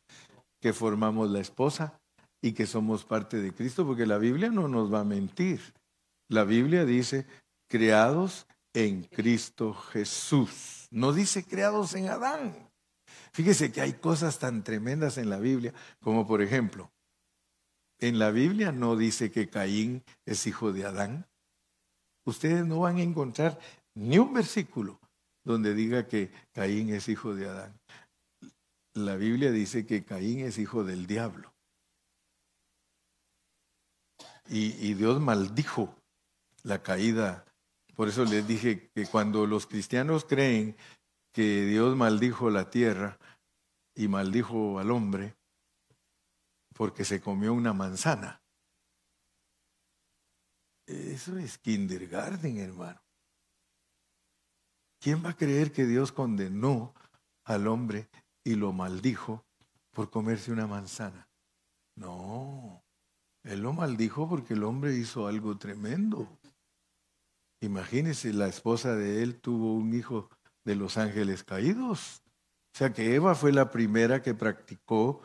que 0.60 0.72
formamos 0.72 1.30
la 1.30 1.40
esposa 1.40 2.00
y 2.40 2.52
que 2.52 2.66
somos 2.66 3.04
parte 3.04 3.38
de 3.38 3.52
Cristo, 3.52 3.84
porque 3.84 4.06
la 4.06 4.18
Biblia 4.18 4.50
no 4.50 4.68
nos 4.68 4.92
va 4.92 5.00
a 5.00 5.04
mentir. 5.04 5.60
La 6.28 6.44
Biblia 6.44 6.84
dice, 6.84 7.26
creados 7.68 8.46
en 8.72 9.02
Cristo 9.02 9.74
Jesús. 9.74 10.86
No 10.90 11.12
dice 11.12 11.44
creados 11.44 11.94
en 11.94 12.08
Adán. 12.08 12.68
Fíjese 13.32 13.72
que 13.72 13.80
hay 13.80 13.94
cosas 13.94 14.38
tan 14.38 14.62
tremendas 14.62 15.18
en 15.18 15.30
la 15.30 15.38
Biblia, 15.38 15.72
como 16.00 16.26
por 16.26 16.42
ejemplo, 16.42 16.90
en 18.00 18.18
la 18.18 18.30
Biblia 18.30 18.70
no 18.70 18.96
dice 18.96 19.30
que 19.30 19.48
Caín 19.48 20.04
es 20.24 20.46
hijo 20.46 20.72
de 20.72 20.86
Adán. 20.86 21.26
Ustedes 22.24 22.64
no 22.64 22.80
van 22.80 22.98
a 22.98 23.02
encontrar 23.02 23.58
ni 23.94 24.18
un 24.18 24.32
versículo 24.32 25.00
donde 25.48 25.72
diga 25.72 26.06
que 26.06 26.30
Caín 26.52 26.90
es 26.90 27.08
hijo 27.08 27.34
de 27.34 27.48
Adán. 27.48 27.80
La 28.92 29.16
Biblia 29.16 29.50
dice 29.50 29.86
que 29.86 30.04
Caín 30.04 30.40
es 30.40 30.58
hijo 30.58 30.84
del 30.84 31.06
diablo. 31.06 31.54
Y, 34.50 34.92
Dios 34.92 35.20
maldijo 35.20 35.94
la 36.64 36.82
caída. 36.82 37.46
Por 37.94 38.08
eso 38.08 38.26
les 38.26 38.46
dije 38.46 38.90
que 38.94 39.06
cuando 39.06 39.46
los 39.46 39.66
cristianos 39.66 40.26
creen 40.26 40.76
que 41.32 41.64
Dios 41.64 41.96
maldijo 41.96 42.50
la 42.50 42.68
tierra 42.68 43.18
y 43.94 44.06
maldijo 44.06 44.78
al 44.78 44.90
hombre 44.90 45.34
porque 46.74 47.06
se 47.06 47.22
comió 47.22 47.54
una 47.54 47.72
manzana, 47.72 48.42
eso 50.86 51.38
es 51.38 51.56
kindergarten, 51.58 52.58
hermano. 52.58 53.07
¿Quién 55.00 55.24
va 55.24 55.30
a 55.30 55.36
creer 55.36 55.72
que 55.72 55.86
Dios 55.86 56.12
condenó 56.12 56.94
al 57.44 57.68
hombre 57.68 58.08
y 58.44 58.54
lo 58.54 58.72
maldijo 58.72 59.44
por 59.92 60.10
comerse 60.10 60.52
una 60.52 60.66
manzana? 60.66 61.28
No. 61.96 62.82
Él 63.44 63.60
lo 63.60 63.72
maldijo 63.72 64.28
porque 64.28 64.54
el 64.54 64.64
hombre 64.64 64.94
hizo 64.96 65.26
algo 65.26 65.56
tremendo. 65.56 66.28
Imagínese, 67.60 68.32
la 68.32 68.48
esposa 68.48 68.94
de 68.94 69.22
él 69.22 69.40
tuvo 69.40 69.74
un 69.74 69.94
hijo 69.94 70.28
de 70.64 70.76
los 70.76 70.98
ángeles 70.98 71.44
caídos. 71.44 72.22
O 72.74 72.78
sea 72.78 72.92
que 72.92 73.14
Eva 73.14 73.34
fue 73.34 73.52
la 73.52 73.70
primera 73.70 74.22
que 74.22 74.34
practicó 74.34 75.22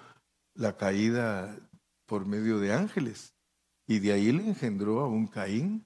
la 0.56 0.78
caída 0.78 1.58
por 2.06 2.26
medio 2.26 2.60
de 2.60 2.74
ángeles. 2.74 3.36
Y 3.88 4.00
de 4.00 4.14
ahí 4.14 4.32
le 4.32 4.48
engendró 4.48 5.02
a 5.02 5.08
un 5.08 5.28
Caín, 5.28 5.86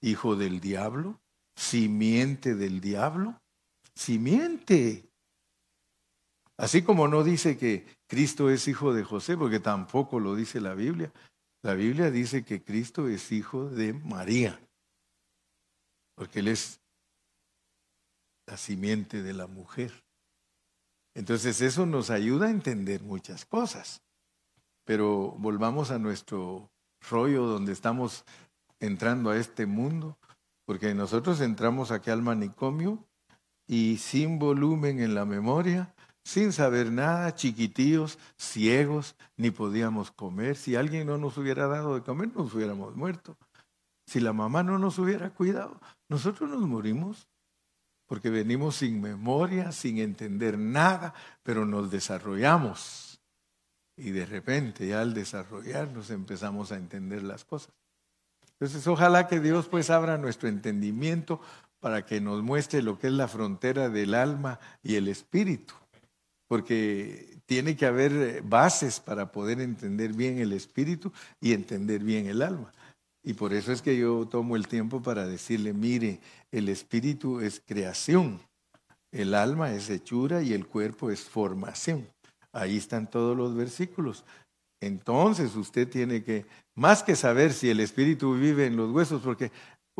hijo 0.00 0.36
del 0.36 0.60
diablo, 0.60 1.20
simiente 1.58 2.54
del 2.54 2.80
diablo, 2.80 3.40
simiente. 3.94 5.10
Así 6.56 6.82
como 6.82 7.08
no 7.08 7.24
dice 7.24 7.58
que 7.58 7.84
Cristo 8.06 8.48
es 8.48 8.68
hijo 8.68 8.94
de 8.94 9.02
José, 9.02 9.36
porque 9.36 9.58
tampoco 9.58 10.20
lo 10.20 10.36
dice 10.36 10.60
la 10.60 10.74
Biblia, 10.74 11.12
la 11.62 11.74
Biblia 11.74 12.10
dice 12.10 12.44
que 12.44 12.62
Cristo 12.62 13.08
es 13.08 13.32
hijo 13.32 13.68
de 13.68 13.92
María, 13.92 14.60
porque 16.14 16.38
Él 16.38 16.48
es 16.48 16.80
la 18.46 18.56
simiente 18.56 19.22
de 19.22 19.34
la 19.34 19.48
mujer. 19.48 19.92
Entonces 21.14 21.60
eso 21.60 21.84
nos 21.84 22.10
ayuda 22.10 22.46
a 22.46 22.50
entender 22.50 23.02
muchas 23.02 23.44
cosas. 23.44 24.00
Pero 24.84 25.32
volvamos 25.38 25.90
a 25.90 25.98
nuestro 25.98 26.70
rollo 27.10 27.46
donde 27.46 27.72
estamos 27.72 28.24
entrando 28.78 29.30
a 29.30 29.36
este 29.36 29.66
mundo, 29.66 30.16
porque 30.68 30.92
nosotros 30.92 31.40
entramos 31.40 31.90
aquí 31.90 32.10
al 32.10 32.20
manicomio 32.20 33.02
y 33.66 33.96
sin 33.96 34.38
volumen 34.38 35.00
en 35.00 35.14
la 35.14 35.24
memoria 35.24 35.94
sin 36.22 36.52
saber 36.52 36.92
nada, 36.92 37.34
chiquitillos, 37.34 38.18
ciegos, 38.36 39.16
ni 39.38 39.50
podíamos 39.50 40.10
comer. 40.10 40.56
Si 40.56 40.76
alguien 40.76 41.06
no 41.06 41.16
nos 41.16 41.38
hubiera 41.38 41.68
dado 41.68 41.94
de 41.94 42.02
comer, 42.02 42.36
nos 42.36 42.52
hubiéramos 42.52 42.94
muerto. 42.96 43.38
Si 44.04 44.20
la 44.20 44.34
mamá 44.34 44.62
no 44.62 44.78
nos 44.78 44.98
hubiera 44.98 45.30
cuidado, 45.30 45.80
nosotros 46.10 46.50
nos 46.50 46.60
morimos 46.60 47.30
porque 48.04 48.28
venimos 48.28 48.76
sin 48.76 49.00
memoria, 49.00 49.72
sin 49.72 49.96
entender 49.96 50.58
nada, 50.58 51.14
pero 51.42 51.64
nos 51.64 51.90
desarrollamos. 51.90 53.22
Y 53.96 54.10
de 54.10 54.26
repente 54.26 54.86
ya 54.86 55.00
al 55.00 55.14
desarrollarnos 55.14 56.10
empezamos 56.10 56.72
a 56.72 56.76
entender 56.76 57.22
las 57.22 57.46
cosas. 57.46 57.72
Entonces 58.60 58.86
ojalá 58.86 59.28
que 59.28 59.40
Dios 59.40 59.68
pues 59.68 59.90
abra 59.90 60.18
nuestro 60.18 60.48
entendimiento 60.48 61.40
para 61.80 62.04
que 62.04 62.20
nos 62.20 62.42
muestre 62.42 62.82
lo 62.82 62.98
que 62.98 63.06
es 63.06 63.12
la 63.12 63.28
frontera 63.28 63.88
del 63.88 64.14
alma 64.14 64.58
y 64.82 64.96
el 64.96 65.08
espíritu 65.08 65.74
porque 66.48 67.38
tiene 67.46 67.76
que 67.76 67.86
haber 67.86 68.12
eh, 68.12 68.42
bases 68.42 68.98
para 68.98 69.30
poder 69.30 69.60
entender 69.60 70.14
bien 70.14 70.38
el 70.38 70.52
espíritu 70.52 71.12
y 71.40 71.52
entender 71.52 72.02
bien 72.02 72.26
el 72.26 72.42
alma. 72.42 72.72
Y 73.22 73.34
por 73.34 73.52
eso 73.52 73.70
es 73.70 73.82
que 73.82 73.96
yo 73.96 74.26
tomo 74.26 74.56
el 74.56 74.66
tiempo 74.66 75.02
para 75.02 75.26
decirle, 75.26 75.74
mire, 75.74 76.20
el 76.50 76.68
espíritu 76.68 77.40
es 77.40 77.62
creación, 77.64 78.40
el 79.12 79.34
alma 79.34 79.72
es 79.72 79.90
hechura 79.90 80.42
y 80.42 80.54
el 80.54 80.66
cuerpo 80.66 81.10
es 81.10 81.20
formación. 81.20 82.08
Ahí 82.52 82.78
están 82.78 83.08
todos 83.08 83.36
los 83.36 83.54
versículos. 83.54 84.24
entonces 84.80 85.54
usted 85.56 85.88
tiene 85.88 86.22
que, 86.22 86.46
más 86.78 87.02
que 87.02 87.16
saber 87.16 87.52
si 87.52 87.68
el 87.70 87.80
espíritu 87.80 88.34
vive 88.34 88.66
en 88.66 88.76
los 88.76 88.92
huesos, 88.92 89.20
porque 89.22 89.50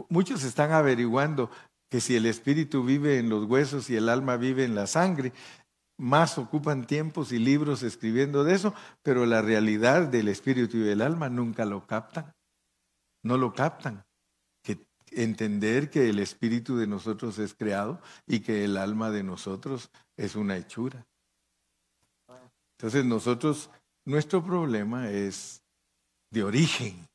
muchos 0.09 0.45
están 0.45 0.71
averiguando 0.71 1.51
que 1.91 2.01
si 2.01 2.15
el 2.15 2.25
espíritu 2.25 2.85
vive 2.85 3.19
en 3.19 3.29
los 3.29 3.47
huesos 3.47 3.91
y 3.91 3.97
el 3.97 4.09
alma 4.09 4.37
vive 4.37 4.65
en 4.65 4.77
la 4.77 4.87
sangre, 4.87 5.33
más 5.97 6.39
ocupan 6.39 6.87
tiempos 6.87 7.33
y 7.33 7.41
libros 7.41 7.83
escribiendo 7.83 8.45
de 8.45 8.55
eso, 8.55 8.75
pero 9.03 9.27
la 9.27 9.43
realidad 9.43 10.07
del 10.07 10.29
espíritu 10.29 10.77
y 10.77 10.83
del 10.83 11.03
alma 11.03 11.29
nunca 11.29 11.65
lo 11.65 11.85
captan. 11.85 12.33
No 13.25 13.39
lo 13.39 13.53
captan. 13.53 14.05
Que 14.63 14.79
entender 15.11 15.91
que 15.91 16.09
el 16.09 16.21
espíritu 16.21 16.77
de 16.77 16.87
nosotros 16.87 17.41
es 17.41 17.55
creado 17.55 18.01
y 18.25 18.39
que 18.39 18.65
el 18.65 18.77
alma 18.77 19.11
de 19.11 19.25
nosotros 19.25 19.91
es 20.17 20.37
una 20.37 20.57
hechura. 20.57 21.05
Entonces 22.77 23.05
nosotros, 23.05 23.69
nuestro 24.05 24.45
problema 24.45 25.11
es 25.11 25.58
de 26.31 26.43
origen. 26.43 27.09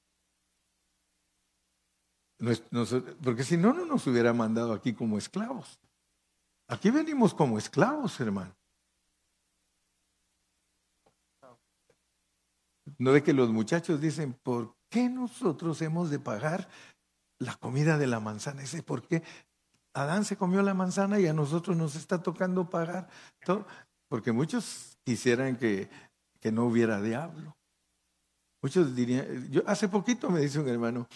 Porque 3.23 3.43
si 3.43 3.57
no, 3.57 3.73
no 3.73 3.85
nos 3.85 4.05
hubiera 4.07 4.33
mandado 4.33 4.73
aquí 4.73 4.93
como 4.93 5.17
esclavos. 5.17 5.79
Aquí 6.67 6.89
venimos 6.89 7.33
como 7.33 7.57
esclavos, 7.57 8.19
hermano. 8.19 8.53
¿No 12.97 13.11
ve 13.11 13.23
que 13.23 13.33
los 13.33 13.49
muchachos 13.49 14.01
dicen, 14.01 14.33
¿por 14.33 14.75
qué 14.89 15.09
nosotros 15.09 15.81
hemos 15.81 16.09
de 16.09 16.19
pagar 16.19 16.67
la 17.39 17.55
comida 17.55 17.97
de 17.97 18.07
la 18.07 18.19
manzana? 18.19 18.61
Dice, 18.61 18.83
¿por 18.83 19.07
qué 19.07 19.23
Adán 19.93 20.25
se 20.25 20.35
comió 20.35 20.61
la 20.61 20.73
manzana 20.73 21.19
y 21.19 21.27
a 21.27 21.33
nosotros 21.33 21.77
nos 21.77 21.95
está 21.95 22.21
tocando 22.21 22.69
pagar 22.69 23.09
todo? 23.45 23.65
Porque 24.09 24.31
muchos 24.31 24.97
quisieran 25.05 25.57
que, 25.57 25.89
que 26.39 26.51
no 26.51 26.65
hubiera 26.65 27.01
diablo. 27.01 27.55
Muchos 28.63 28.95
dirían, 28.95 29.51
yo 29.51 29.61
hace 29.67 29.87
poquito 29.87 30.31
me 30.31 30.39
dice 30.39 30.59
un 30.59 30.67
hermano, 30.67 31.07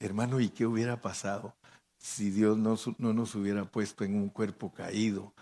hermano, 0.00 0.40
¿y 0.40 0.48
qué 0.48 0.66
hubiera 0.66 1.00
pasado 1.00 1.54
si 1.96 2.30
Dios 2.30 2.58
no, 2.58 2.76
no 2.98 3.12
nos 3.12 3.34
hubiera 3.36 3.64
puesto 3.64 4.02
en 4.02 4.16
un 4.16 4.28
cuerpo 4.28 4.72
caído? 4.72 5.32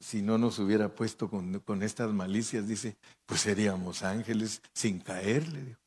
si 0.00 0.22
no 0.22 0.38
nos 0.38 0.58
hubiera 0.58 0.88
puesto 0.88 1.28
con, 1.28 1.82
estas 1.82 2.12
malicias, 2.12 2.66
dice, 2.66 2.96
pues 3.26 3.42
seríamos 3.42 4.02
ángeles 4.02 4.62
sin 4.72 4.98
caer, 4.98 5.46
le 5.48 5.62
digo. 5.62 5.78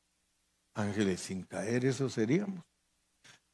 Ángeles 0.76 1.20
sin 1.20 1.44
caer, 1.44 1.86
eso 1.86 2.10
seríamos. 2.10 2.64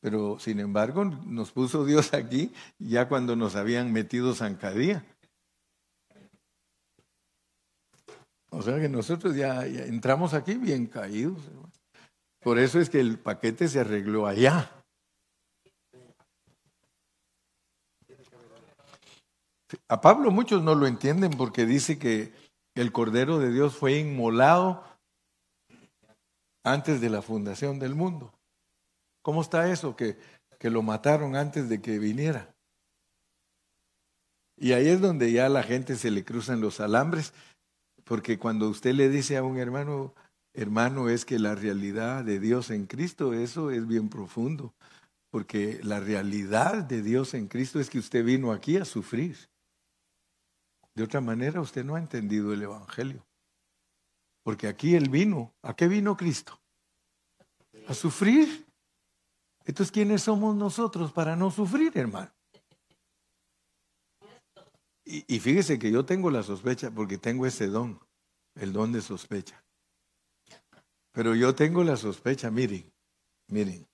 Pero 0.02 0.38
sin 0.40 0.60
embargo, 0.60 1.06
nos 1.06 1.52
puso 1.52 1.86
Dios 1.86 2.14
aquí 2.14 2.52
ya 2.78 3.08
cuando 3.08 3.36
nos 3.36 3.56
habían 3.56 3.92
metido 3.92 4.36
zancadía. 4.36 5.06
O 8.50 8.62
sea 8.62 8.80
que 8.80 8.90
nosotros 8.90 9.36
ya, 9.36 9.66
entramos 9.66 10.34
aquí 10.34 10.56
bien 10.56 10.88
caídos. 10.88 11.40
Por 12.40 12.58
eso 12.58 12.80
es 12.80 12.90
que 12.90 13.00
el 13.00 13.20
paquete 13.20 13.68
se 13.68 13.80
arregló 13.80 14.26
allá. 14.26 14.72
A 19.88 20.02
Pablo 20.02 20.32
muchos 20.32 20.64
no 20.64 20.74
lo 20.74 20.88
entienden 20.88 21.32
porque 21.32 21.66
dice 21.66 22.00
que 22.00 22.34
el 22.74 22.92
Cordero 22.92 23.40
de 23.40 23.52
Dios 23.52 23.76
fue 23.76 23.98
inmolado 24.00 24.84
antes 26.64 27.02
de 27.02 27.10
la 27.10 27.22
fundación 27.22 27.78
del 27.78 27.94
mundo. 27.94 28.34
¿Cómo 29.22 29.42
está 29.42 29.72
eso? 29.72 29.96
Que, 29.96 30.18
que 30.58 30.70
lo 30.70 30.82
mataron 30.82 31.36
antes 31.36 31.70
de 31.70 31.82
que 31.82 32.00
viniera. 32.00 32.56
Y 34.58 34.74
ahí 34.74 34.88
es 34.88 35.02
donde 35.02 35.32
ya 35.32 35.50
la 35.50 35.64
gente 35.64 35.96
se 35.96 36.12
le 36.12 36.26
cruzan 36.26 36.62
los 36.62 36.80
alambres, 36.80 37.34
porque 38.10 38.40
cuando 38.40 38.68
usted 38.70 38.96
le 38.96 39.08
dice 39.08 39.38
a 39.38 39.44
un 39.44 39.60
hermano, 39.60 40.16
hermano, 40.56 41.10
es 41.10 41.26
que 41.26 41.38
la 41.38 41.54
realidad 41.54 42.24
de 42.24 42.40
Dios 42.40 42.72
en 42.72 42.88
Cristo, 42.88 43.34
eso 43.34 43.70
es 43.70 43.86
bien 43.86 44.10
profundo, 44.10 44.74
porque 45.30 45.80
la 45.84 46.00
realidad 46.00 46.84
de 46.86 47.04
Dios 47.04 47.36
en 47.36 47.48
Cristo 47.48 47.80
es 47.80 47.88
que 47.88 48.00
usted 48.00 48.26
vino 48.26 48.52
aquí 48.52 48.78
a 48.78 48.86
sufrir. 48.86 49.38
De 50.96 51.04
otra 51.04 51.22
manera, 51.22 51.62
usted 51.62 51.86
no 51.86 51.94
ha 51.94 52.00
entendido 52.00 52.52
el 52.52 52.64
Evangelio. 52.64 53.28
Porque 54.42 54.68
aquí 54.68 54.96
Él 54.96 55.10
vino. 55.10 55.54
¿A 55.62 55.76
qué 55.76 55.88
vino 55.88 56.18
Cristo? 56.18 56.60
A 57.88 57.94
sufrir. 57.94 58.66
Entonces, 59.66 59.92
¿quiénes 59.92 60.24
somos 60.24 60.56
nosotros 60.56 61.12
para 61.12 61.36
no 61.36 61.52
sufrir, 61.52 61.92
hermano? 61.96 62.32
Y, 65.12 65.40
fíjese 65.40 65.80
que 65.80 65.90
yo 65.90 66.06
tengo 66.06 66.30
la 66.30 66.44
sospecha, 66.44 66.92
porque 66.92 67.18
tengo 67.18 67.48
ese 67.48 67.66
don, 67.66 68.00
el 68.54 68.72
don 68.72 68.92
de 68.92 69.02
sospecha. 69.02 69.66
Pero 71.12 71.34
yo 71.34 71.56
tengo 71.56 71.84
la 71.84 71.98
sospecha, 71.98 72.52
miren, 72.52 72.94
miren. 73.48 73.88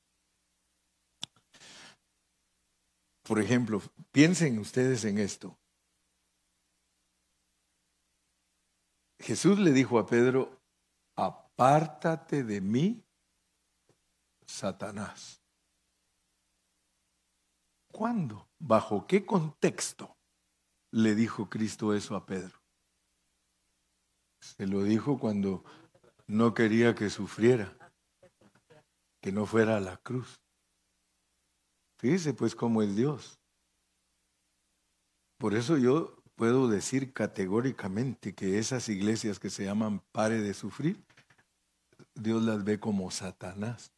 Por 3.23 3.39
ejemplo, 3.39 3.81
piensen 4.11 4.59
ustedes 4.59 5.05
en 5.05 5.19
esto. 5.19 5.57
Jesús 9.17 9.57
le 9.57 9.71
dijo 9.71 9.97
a 9.97 10.05
Pedro, 10.05 10.59
apártate 11.15 12.43
de 12.43 12.59
mí, 12.59 13.01
Satanás. 14.45 15.41
¿Cuándo? 17.87 18.49
¿Bajo 18.59 19.07
qué 19.07 19.25
contexto 19.25 20.14
le 20.95 21.13
dijo 21.13 21.49
Cristo 21.49 21.93
eso 21.93 22.15
a 22.15 22.25
Pedro? 22.25 22.57
Se 24.39 24.65
lo 24.65 24.83
dijo 24.83 25.19
cuando 25.19 25.63
no 26.25 26.53
quería 26.53 26.95
que 26.95 27.09
sufriera, 27.09 27.75
que 29.21 29.33
no 29.33 29.45
fuera 29.45 29.75
a 29.75 29.81
la 29.81 29.97
cruz. 29.97 30.39
Fíjese 31.99 32.33
pues 32.33 32.55
cómo 32.55 32.81
es 32.81 32.95
Dios. 32.95 33.37
Por 35.37 35.53
eso 35.53 35.77
yo 35.77 36.15
puedo 36.35 36.69
decir 36.69 37.11
categóricamente 37.11 38.33
que 38.33 38.57
esas 38.57 38.87
iglesias 38.87 39.37
que 39.37 39.49
se 39.49 39.65
llaman 39.65 40.01
pare 40.13 40.39
de 40.39 40.53
sufrir, 40.53 41.03
Dios 42.13 42.41
las 42.41 42.63
ve 42.63 42.79
como 42.79 43.11
Satanás. 43.11 43.91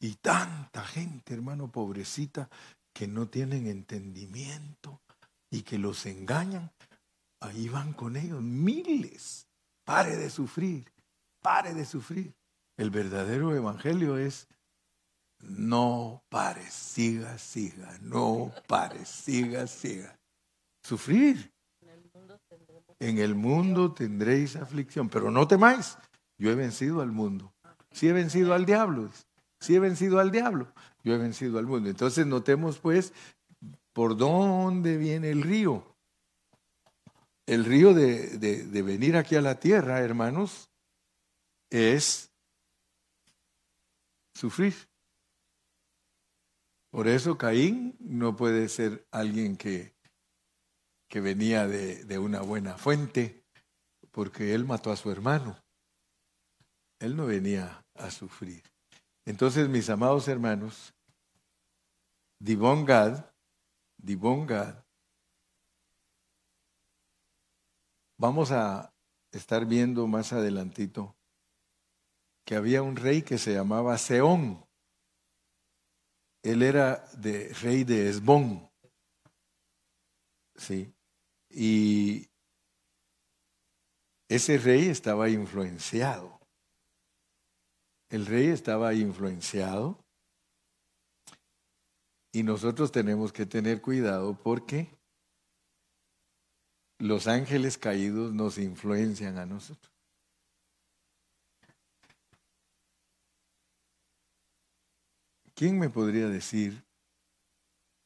Y 0.00 0.16
tanta 0.16 0.82
gente, 0.82 1.32
hermano, 1.32 1.70
pobrecita, 1.70 2.50
que 2.92 3.06
no 3.08 3.28
tienen 3.28 3.66
entendimiento 3.66 5.00
y 5.50 5.62
que 5.62 5.78
los 5.78 6.06
engañan, 6.06 6.72
ahí 7.40 7.68
van 7.68 7.92
con 7.92 8.16
ellos 8.16 8.42
miles. 8.42 9.46
Pare 9.84 10.16
de 10.16 10.30
sufrir, 10.30 10.90
pare 11.40 11.74
de 11.74 11.84
sufrir. 11.84 12.34
El 12.76 12.90
verdadero 12.90 13.54
evangelio 13.54 14.16
es 14.16 14.48
no 15.40 16.22
pares, 16.28 16.72
siga, 16.72 17.36
siga, 17.38 17.98
no 18.00 18.52
pares, 18.66 19.08
siga, 19.08 19.66
siga. 19.66 20.18
Sufrir. 20.82 21.52
En 23.00 23.18
el 23.18 23.34
mundo 23.34 23.92
tendréis 23.92 24.54
aflicción, 24.56 25.08
pero 25.08 25.30
no 25.30 25.48
temáis. 25.48 25.98
Yo 26.38 26.50
he 26.50 26.54
vencido 26.54 27.02
al 27.02 27.10
mundo. 27.10 27.52
Si 27.90 28.08
he 28.08 28.12
vencido 28.12 28.54
al 28.54 28.64
diablo. 28.64 29.10
Si 29.62 29.74
he 29.74 29.78
vencido 29.78 30.18
al 30.18 30.30
diablo. 30.30 30.72
Yo 31.04 31.14
he 31.14 31.18
vencido 31.18 31.58
al 31.58 31.66
mundo. 31.66 31.88
Entonces 31.88 32.26
notemos 32.26 32.78
pues 32.78 33.12
por 33.92 34.16
dónde 34.16 34.96
viene 34.96 35.30
el 35.30 35.42
río. 35.42 35.96
El 37.46 37.64
río 37.64 37.92
de, 37.94 38.38
de 38.38 38.82
venir 38.82 39.16
aquí 39.16 39.36
a 39.36 39.40
la 39.40 39.58
tierra, 39.58 40.00
hermanos, 40.00 40.70
es 41.70 42.30
sufrir. 44.34 44.74
Por 46.90 47.08
eso 47.08 47.38
Caín 47.38 47.96
no 48.00 48.36
puede 48.36 48.68
ser 48.68 49.06
alguien 49.10 49.56
que, 49.56 49.94
que 51.08 51.20
venía 51.20 51.66
de, 51.66 52.04
de 52.04 52.18
una 52.18 52.42
buena 52.42 52.76
fuente, 52.76 53.44
porque 54.10 54.54
él 54.54 54.66
mató 54.66 54.92
a 54.92 54.96
su 54.96 55.10
hermano. 55.10 55.58
Él 56.98 57.16
no 57.16 57.26
venía 57.26 57.84
a 57.94 58.10
sufrir. 58.10 58.62
Entonces, 59.24 59.68
mis 59.68 59.88
amados 59.88 60.26
hermanos, 60.28 60.92
Divon 62.38 62.84
Gad, 62.84 63.24
Divon 63.96 64.46
vamos 68.18 68.50
a 68.50 68.92
estar 69.30 69.64
viendo 69.64 70.06
más 70.06 70.32
adelantito 70.32 71.16
que 72.44 72.56
había 72.56 72.82
un 72.82 72.96
rey 72.96 73.22
que 73.22 73.38
se 73.38 73.54
llamaba 73.54 73.96
Seón. 73.98 74.66
Él 76.42 76.62
era 76.62 77.04
de, 77.16 77.52
rey 77.62 77.84
de 77.84 78.08
Esbón. 78.08 78.68
Sí. 80.56 80.92
Y 81.48 82.28
ese 84.28 84.58
rey 84.58 84.88
estaba 84.88 85.28
influenciado. 85.28 86.41
El 88.12 88.26
rey 88.26 88.48
estaba 88.48 88.92
influenciado. 88.92 89.98
Y 92.30 92.42
nosotros 92.42 92.92
tenemos 92.92 93.32
que 93.32 93.46
tener 93.46 93.80
cuidado 93.80 94.38
porque 94.38 94.98
los 96.98 97.26
ángeles 97.26 97.78
caídos 97.78 98.34
nos 98.34 98.58
influencian 98.58 99.38
a 99.38 99.46
nosotros. 99.46 99.90
¿Quién 105.54 105.78
me 105.78 105.88
podría 105.88 106.28
decir 106.28 106.84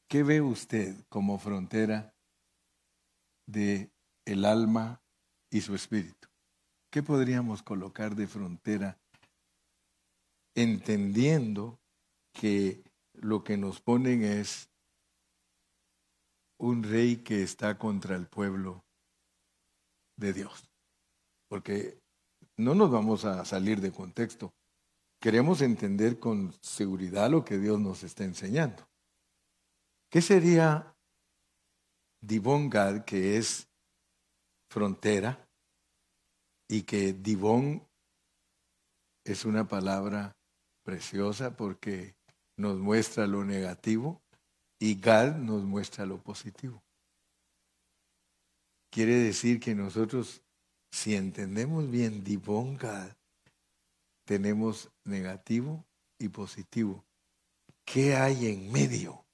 qué 0.09 0.22
ve 0.22 0.40
usted 0.40 1.04
como 1.09 1.40
frontera 1.40 2.14
de 3.48 3.90
el 4.24 4.44
alma 4.44 5.02
y 5.50 5.62
su 5.62 5.74
espíritu? 5.74 6.28
¿Qué 6.92 7.02
podríamos 7.02 7.64
colocar 7.64 8.14
de 8.14 8.28
frontera 8.28 9.00
entendiendo 10.57 11.78
que 12.32 12.82
lo 13.12 13.44
que 13.44 13.57
nos 13.57 13.80
ponen 13.80 14.24
es 14.24 14.68
un 16.59 16.82
rey 16.82 17.18
que 17.18 17.42
está 17.42 17.78
contra 17.78 18.16
el 18.16 18.26
pueblo 18.26 18.84
de 20.16 20.32
Dios? 20.32 20.68
Porque 21.48 22.00
no 22.57 22.74
nos 22.74 22.90
vamos 22.90 23.24
a 23.24 23.44
salir 23.44 23.80
de 23.80 23.92
contexto 23.92 24.52
queremos 25.20 25.61
entender 25.61 26.20
con 26.20 26.52
seguridad 26.62 27.30
lo 27.30 27.44
que 27.44 27.59
Dios 27.59 27.80
nos 27.80 28.04
está 28.04 28.24
enseñando. 28.24 28.88
¿Qué 30.09 30.22
sería 30.22 30.94
Divón 32.20 32.70
Gad, 32.70 33.04
que 33.04 33.36
es 33.36 33.68
frontera, 34.70 35.48
y 36.68 36.82
que 36.82 37.12
Divón 37.12 37.86
es 39.24 39.44
una 39.44 39.66
palabra 39.66 40.36
preciosa 40.87 41.57
porque 41.57 42.14
nos 42.57 42.78
muestra 42.78 43.26
lo 43.26 43.45
negativo 43.45 44.22
y 44.78 44.95
Gad 45.01 45.34
nos 45.34 45.64
muestra 45.64 46.07
lo 46.07 46.22
positivo. 46.22 46.80
Quiere 48.93 49.16
decir 49.16 49.59
que 49.59 49.74
nosotros, 49.74 50.43
si 50.93 51.16
entendemos 51.16 51.91
bien 51.91 52.22
Divón 52.22 52.76
Gad, 52.76 53.16
tenemos 54.24 54.89
negativo 55.05 55.84
y 56.20 56.28
positivo. 56.28 57.05
¿Qué 57.84 58.14
hay 58.14 58.47
en 58.47 58.70
medio? 58.70 59.26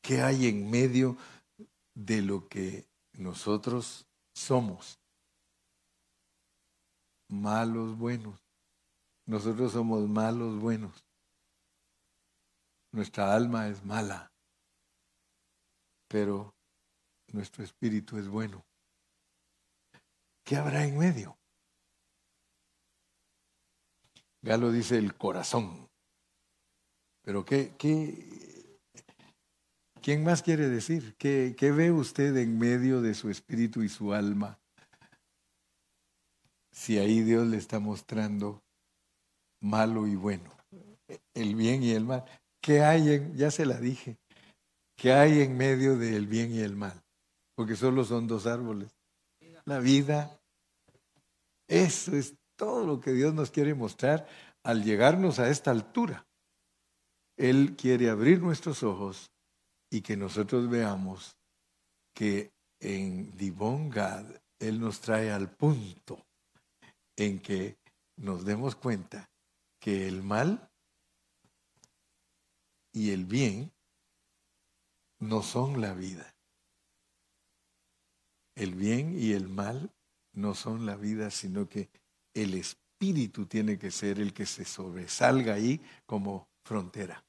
¿Qué 0.00 0.22
hay 0.22 0.46
en 0.46 0.70
medio 0.70 1.16
de 1.92 2.22
lo 2.22 2.48
que 2.48 2.86
nosotros 3.14 4.06
somos? 4.32 5.00
Malos, 7.28 7.98
buenos. 7.98 8.45
Nosotros 9.26 9.72
somos 9.72 10.08
malos, 10.08 10.60
buenos. 10.60 11.04
Nuestra 12.92 13.34
alma 13.34 13.68
es 13.68 13.84
mala, 13.84 14.32
pero 16.08 16.54
nuestro 17.32 17.64
espíritu 17.64 18.18
es 18.18 18.28
bueno. 18.28 18.64
¿Qué 20.44 20.56
habrá 20.56 20.84
en 20.84 20.96
medio? 20.96 21.36
Galo 24.42 24.70
dice 24.70 24.96
el 24.96 25.16
corazón. 25.16 25.88
Pero 27.22 27.44
¿qué, 27.44 27.74
qué, 27.76 28.78
quién 30.00 30.22
más 30.22 30.40
quiere 30.40 30.68
decir? 30.68 31.16
¿Qué, 31.18 31.56
¿Qué 31.58 31.72
ve 31.72 31.90
usted 31.90 32.36
en 32.36 32.56
medio 32.56 33.02
de 33.02 33.14
su 33.14 33.28
espíritu 33.28 33.82
y 33.82 33.88
su 33.88 34.14
alma? 34.14 34.60
Si 36.70 36.98
ahí 36.98 37.22
Dios 37.22 37.48
le 37.48 37.56
está 37.56 37.80
mostrando 37.80 38.62
malo 39.66 40.06
y 40.06 40.16
bueno, 40.16 40.50
el 41.34 41.54
bien 41.54 41.82
y 41.82 41.92
el 41.92 42.04
mal. 42.04 42.24
¿Qué 42.60 42.82
hay 42.82 43.12
en, 43.12 43.36
ya 43.36 43.50
se 43.50 43.66
la 43.66 43.78
dije, 43.78 44.18
qué 44.96 45.12
hay 45.12 45.40
en 45.42 45.56
medio 45.56 45.96
del 45.96 46.26
bien 46.26 46.52
y 46.52 46.60
el 46.60 46.76
mal? 46.76 47.02
Porque 47.54 47.76
solo 47.76 48.04
son 48.04 48.26
dos 48.26 48.46
árboles. 48.46 48.90
La 49.64 49.78
vida. 49.78 50.40
Eso 51.68 52.16
es 52.16 52.34
todo 52.56 52.86
lo 52.86 53.00
que 53.00 53.12
Dios 53.12 53.34
nos 53.34 53.50
quiere 53.50 53.74
mostrar 53.74 54.26
al 54.62 54.84
llegarnos 54.84 55.38
a 55.38 55.48
esta 55.48 55.70
altura. 55.70 56.26
Él 57.36 57.76
quiere 57.76 58.08
abrir 58.08 58.40
nuestros 58.40 58.82
ojos 58.82 59.30
y 59.90 60.00
que 60.00 60.16
nosotros 60.16 60.68
veamos 60.68 61.36
que 62.14 62.50
en 62.80 63.36
Divon 63.36 63.90
Gad 63.90 64.26
Él 64.58 64.80
nos 64.80 65.00
trae 65.00 65.30
al 65.30 65.50
punto 65.50 66.24
en 67.16 67.40
que 67.40 67.76
nos 68.16 68.44
demos 68.44 68.74
cuenta 68.74 69.28
que 69.86 70.08
el 70.08 70.24
mal 70.24 70.68
y 72.92 73.12
el 73.12 73.24
bien 73.24 73.72
no 75.20 75.44
son 75.44 75.80
la 75.80 75.94
vida. 75.94 76.34
El 78.56 78.74
bien 78.74 79.16
y 79.16 79.30
el 79.30 79.48
mal 79.48 79.94
no 80.32 80.56
son 80.56 80.86
la 80.86 80.96
vida, 80.96 81.30
sino 81.30 81.68
que 81.68 81.88
el 82.34 82.54
espíritu 82.54 83.46
tiene 83.46 83.78
que 83.78 83.92
ser 83.92 84.18
el 84.18 84.34
que 84.34 84.44
se 84.44 84.64
sobresalga 84.64 85.54
ahí 85.54 85.80
como 86.04 86.48
frontera. 86.64 87.24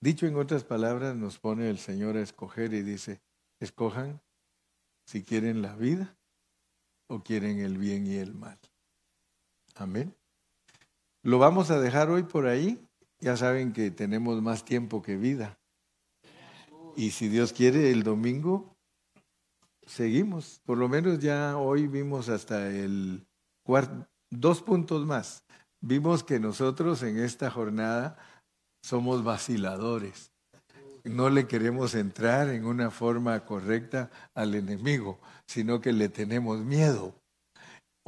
Dicho 0.00 0.26
en 0.26 0.36
otras 0.36 0.64
palabras, 0.64 1.14
nos 1.14 1.38
pone 1.38 1.68
el 1.68 1.78
Señor 1.78 2.16
a 2.16 2.22
escoger 2.22 2.72
y 2.72 2.80
dice, 2.80 3.20
escojan 3.60 4.22
si 5.04 5.24
quieren 5.24 5.60
la 5.60 5.76
vida 5.76 6.16
o 7.06 7.22
quieren 7.22 7.60
el 7.60 7.76
bien 7.76 8.06
y 8.06 8.16
el 8.16 8.32
mal. 8.32 8.58
Amén. 9.74 10.17
Lo 11.22 11.38
vamos 11.38 11.70
a 11.70 11.80
dejar 11.80 12.10
hoy 12.10 12.22
por 12.22 12.46
ahí. 12.46 12.84
Ya 13.20 13.36
saben 13.36 13.72
que 13.72 13.90
tenemos 13.90 14.40
más 14.42 14.64
tiempo 14.64 15.02
que 15.02 15.16
vida. 15.16 15.58
Y 16.96 17.10
si 17.10 17.28
Dios 17.28 17.52
quiere, 17.52 17.90
el 17.90 18.02
domingo 18.02 18.76
seguimos. 19.86 20.60
Por 20.64 20.78
lo 20.78 20.88
menos 20.88 21.18
ya 21.18 21.56
hoy 21.56 21.86
vimos 21.86 22.28
hasta 22.28 22.68
el 22.68 23.26
dos 24.30 24.62
puntos 24.62 25.06
más. 25.06 25.44
Vimos 25.80 26.24
que 26.24 26.40
nosotros 26.40 27.02
en 27.02 27.18
esta 27.18 27.50
jornada 27.50 28.18
somos 28.82 29.24
vaciladores. 29.24 30.32
No 31.04 31.30
le 31.30 31.46
queremos 31.46 31.94
entrar 31.94 32.48
en 32.48 32.64
una 32.64 32.90
forma 32.90 33.44
correcta 33.44 34.10
al 34.34 34.54
enemigo, 34.54 35.20
sino 35.46 35.80
que 35.80 35.92
le 35.92 36.08
tenemos 36.08 36.60
miedo. 36.60 37.14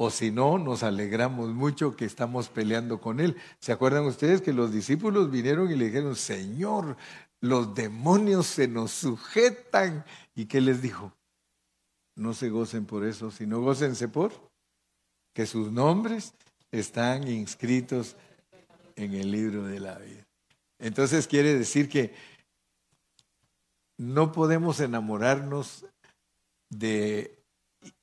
O 0.03 0.09
si 0.09 0.31
no, 0.31 0.57
nos 0.57 0.81
alegramos 0.81 1.49
mucho 1.49 1.95
que 1.95 2.05
estamos 2.05 2.49
peleando 2.49 2.99
con 2.99 3.19
él. 3.19 3.37
¿Se 3.59 3.71
acuerdan 3.71 4.05
ustedes 4.05 4.41
que 4.41 4.51
los 4.51 4.71
discípulos 4.71 5.29
vinieron 5.29 5.71
y 5.71 5.75
le 5.75 5.85
dijeron, 5.85 6.15
Señor, 6.15 6.97
los 7.39 7.75
demonios 7.75 8.47
se 8.47 8.67
nos 8.67 8.91
sujetan? 8.91 10.03
¿Y 10.33 10.45
qué 10.45 10.59
les 10.59 10.81
dijo? 10.81 11.13
no 12.15 12.33
se 12.33 12.49
gocen 12.49 12.85
por 12.85 13.05
eso, 13.05 13.31
sino 13.31 13.61
gócense 13.61 14.07
por 14.07 14.31
que 15.33 15.45
sus 15.45 15.71
nombres 15.71 16.33
están 16.71 17.27
inscritos 17.27 18.15
en 18.95 19.13
el 19.13 19.31
libro 19.31 19.63
de 19.63 19.79
la 19.79 19.97
vida. 19.97 20.25
Entonces 20.79 21.27
quiere 21.27 21.55
decir 21.55 21.89
que 21.89 22.13
no 23.97 24.31
podemos 24.31 24.79
enamorarnos 24.79 25.85
de 26.69 27.37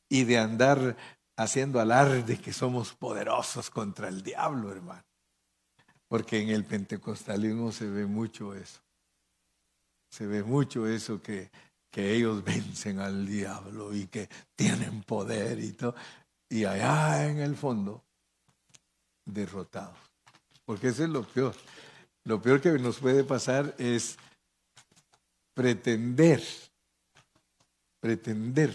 y 0.08 0.24
de 0.24 0.38
andar 0.38 0.96
haciendo 1.38 1.80
alarde 1.80 2.38
que 2.38 2.52
somos 2.52 2.92
poderosos 2.92 3.70
contra 3.70 4.08
el 4.08 4.22
diablo, 4.22 4.70
hermano. 4.70 5.04
Porque 6.06 6.42
en 6.42 6.50
el 6.50 6.66
pentecostalismo 6.66 7.72
se 7.72 7.88
ve 7.88 8.04
mucho 8.04 8.54
eso. 8.54 8.80
Se 10.10 10.26
ve 10.26 10.42
mucho 10.42 10.86
eso 10.86 11.22
que 11.22 11.50
que 11.90 12.14
ellos 12.14 12.44
vencen 12.44 13.00
al 13.00 13.26
diablo 13.26 13.94
y 13.94 14.06
que 14.06 14.28
tienen 14.54 15.02
poder 15.02 15.58
y 15.58 15.72
todo. 15.72 15.94
Y 16.48 16.64
allá 16.64 17.28
en 17.28 17.38
el 17.38 17.56
fondo, 17.56 18.04
derrotados. 19.24 19.98
Porque 20.64 20.88
eso 20.88 21.04
es 21.04 21.10
lo 21.10 21.24
peor. 21.24 21.54
Lo 22.24 22.40
peor 22.40 22.60
que 22.60 22.72
nos 22.72 22.98
puede 22.98 23.24
pasar 23.24 23.74
es 23.78 24.18
pretender, 25.54 26.42
pretender 28.00 28.74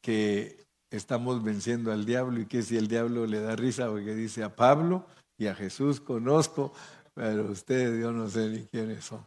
que 0.00 0.57
estamos 0.90 1.42
venciendo 1.42 1.92
al 1.92 2.04
diablo 2.04 2.40
y 2.40 2.46
que 2.46 2.62
si 2.62 2.76
el 2.76 2.88
diablo 2.88 3.26
le 3.26 3.40
da 3.40 3.56
risa 3.56 3.88
porque 3.88 4.14
dice 4.14 4.42
a 4.42 4.54
Pablo 4.54 5.06
y 5.36 5.46
a 5.46 5.54
Jesús 5.54 6.00
conozco, 6.00 6.72
pero 7.14 7.50
ustedes 7.50 8.00
yo 8.00 8.12
no 8.12 8.28
sé 8.28 8.48
ni 8.48 8.64
quiénes 8.64 9.04
son. 9.04 9.26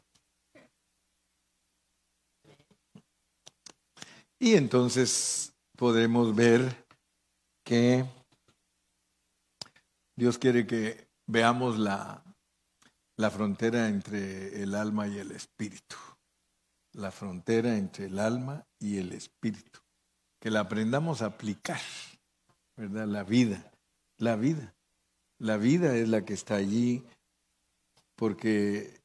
Y 4.40 4.56
entonces 4.56 5.54
podemos 5.78 6.34
ver 6.36 6.86
que 7.64 8.06
Dios 10.16 10.38
quiere 10.38 10.66
que 10.66 11.08
veamos 11.28 11.78
la, 11.78 12.24
la 13.18 13.30
frontera 13.30 13.88
entre 13.88 14.64
el 14.64 14.74
alma 14.74 15.08
y 15.08 15.20
el 15.20 15.32
espíritu. 15.32 15.96
La 16.94 17.12
frontera 17.12 17.78
entre 17.78 18.06
el 18.06 18.18
alma 18.18 18.66
y 18.80 18.98
el 18.98 19.12
espíritu. 19.12 19.81
Que 20.42 20.50
la 20.50 20.60
aprendamos 20.60 21.22
a 21.22 21.28
aplicar, 21.28 21.80
¿verdad? 22.76 23.08
La 23.08 23.24
vida, 23.24 23.72
la 24.18 24.36
vida. 24.36 24.76
La 25.38 25.56
vida 25.56 25.96
es 25.96 26.10
la 26.10 26.26
que 26.26 26.34
está 26.34 26.56
allí 26.56 27.06
porque 28.16 29.00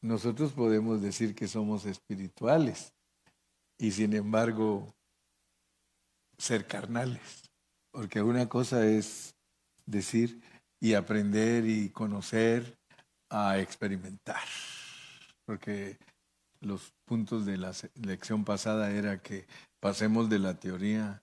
nosotros 0.00 0.52
podemos 0.52 1.02
decir 1.02 1.34
que 1.34 1.48
somos 1.48 1.84
espirituales, 1.84 2.94
y 3.80 3.92
sin 3.92 4.12
embargo 4.12 4.94
ser 6.38 6.66
carnales. 6.66 7.42
Porque 7.90 8.22
una 8.22 8.48
cosa 8.48 8.86
es 8.86 9.34
decir 9.86 10.40
y 10.78 10.94
aprender 10.94 11.66
y 11.66 11.88
conocer 11.88 12.78
a 13.30 13.58
experimentar. 13.58 14.44
Porque 15.44 15.98
los 16.60 16.92
puntos 17.04 17.46
de 17.46 17.56
la 17.56 17.72
lección 17.94 18.44
pasada 18.44 18.90
era 18.90 19.22
que 19.22 19.46
pasemos 19.80 20.28
de 20.28 20.38
la 20.38 20.54
teoría 20.58 21.22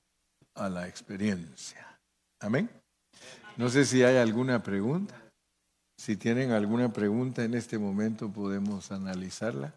a 0.56 0.70
la 0.70 0.88
experiencia. 0.88 2.00
Amén. 2.40 2.70
No 3.56 3.70
sé 3.70 3.86
si 3.86 4.04
hay 4.04 4.18
alguna 4.18 4.62
pregunta. 4.62 5.16
Si 6.00 6.16
tienen 6.16 6.52
alguna 6.52 6.94
pregunta 6.94 7.44
en 7.44 7.56
este 7.56 7.78
momento 7.78 8.32
podemos 8.32 8.92
analizarla. 8.92 9.74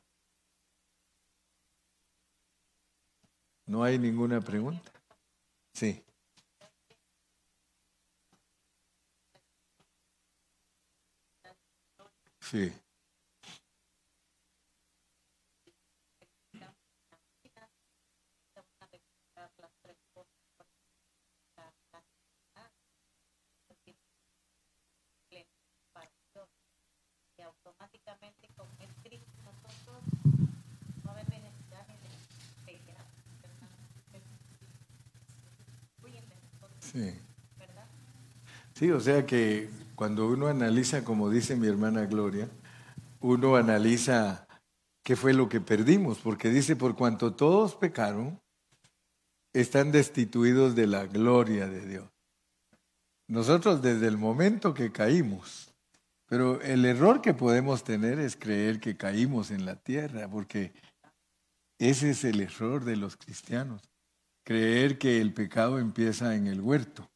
¿No 3.66 3.84
hay 3.84 3.98
ninguna 3.98 4.40
pregunta? 4.40 4.92
Sí. 5.72 6.02
Sí. 12.40 12.72
Sí. 36.92 37.14
Sí, 38.74 38.90
o 38.90 39.00
sea 39.00 39.26
que 39.26 39.68
cuando 39.94 40.28
uno 40.28 40.48
analiza, 40.48 41.04
como 41.04 41.30
dice 41.30 41.54
mi 41.54 41.68
hermana 41.68 42.06
Gloria, 42.06 42.48
uno 43.20 43.56
analiza 43.56 44.48
qué 45.02 45.14
fue 45.14 45.34
lo 45.34 45.48
que 45.48 45.60
perdimos, 45.60 46.18
porque 46.18 46.48
dice, 46.48 46.76
por 46.76 46.96
cuanto 46.96 47.34
todos 47.34 47.74
pecaron, 47.74 48.40
están 49.52 49.92
destituidos 49.92 50.74
de 50.74 50.86
la 50.86 51.06
gloria 51.06 51.68
de 51.68 51.86
Dios. 51.86 52.08
Nosotros 53.28 53.82
desde 53.82 54.08
el 54.08 54.16
momento 54.16 54.74
que 54.74 54.90
caímos, 54.90 55.72
pero 56.26 56.60
el 56.62 56.84
error 56.84 57.20
que 57.20 57.34
podemos 57.34 57.84
tener 57.84 58.18
es 58.18 58.36
creer 58.36 58.80
que 58.80 58.96
caímos 58.96 59.50
en 59.50 59.64
la 59.64 59.76
tierra, 59.76 60.28
porque 60.28 60.72
ese 61.78 62.10
es 62.10 62.24
el 62.24 62.40
error 62.40 62.84
de 62.84 62.96
los 62.96 63.16
cristianos 63.16 63.89
creer 64.44 64.98
que 64.98 65.20
el 65.20 65.32
pecado 65.32 65.78
empieza 65.78 66.34
en 66.34 66.46
el 66.46 66.60
huerto. 66.60 67.10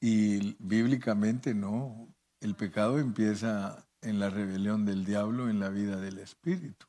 Y 0.00 0.56
bíblicamente 0.58 1.54
no, 1.54 2.14
el 2.40 2.54
pecado 2.54 2.98
empieza 2.98 3.86
en 4.02 4.18
la 4.18 4.28
rebelión 4.28 4.84
del 4.84 5.04
diablo 5.04 5.48
en 5.48 5.60
la 5.60 5.70
vida 5.70 5.96
del 5.96 6.18
espíritu. 6.18 6.86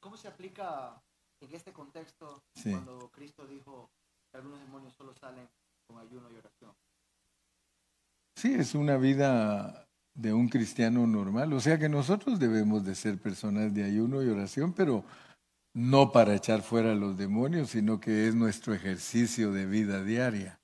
¿Cómo 0.00 0.16
se 0.18 0.28
aplica 0.28 1.02
en 1.40 1.54
este 1.54 1.72
contexto 1.72 2.42
cuando 2.62 3.10
Cristo 3.10 3.46
dijo 3.46 3.90
que 4.30 4.36
algunos 4.36 4.60
demonios 4.60 4.92
solo 4.94 5.14
salen 5.14 5.48
con 5.86 5.98
ayuno 5.98 6.30
y 6.30 6.36
oración? 6.36 6.72
Sí, 8.36 8.52
es 8.54 8.74
una 8.74 8.98
vida 8.98 9.88
de 10.14 10.32
un 10.32 10.48
cristiano 10.48 11.06
normal. 11.06 11.52
O 11.52 11.60
sea 11.60 11.78
que 11.78 11.88
nosotros 11.88 12.38
debemos 12.38 12.84
de 12.84 12.94
ser 12.94 13.18
personas 13.18 13.72
de 13.72 13.84
ayuno 13.84 14.22
y 14.22 14.28
oración, 14.28 14.72
pero 14.72 15.04
no 15.74 16.12
para 16.12 16.34
echar 16.34 16.62
fuera 16.62 16.92
a 16.92 16.94
los 16.94 17.18
demonios, 17.18 17.70
sino 17.70 18.00
que 18.00 18.28
es 18.28 18.34
nuestro 18.34 18.72
ejercicio 18.72 19.52
de 19.52 19.66
vida 19.66 20.02
diaria. 20.04 20.60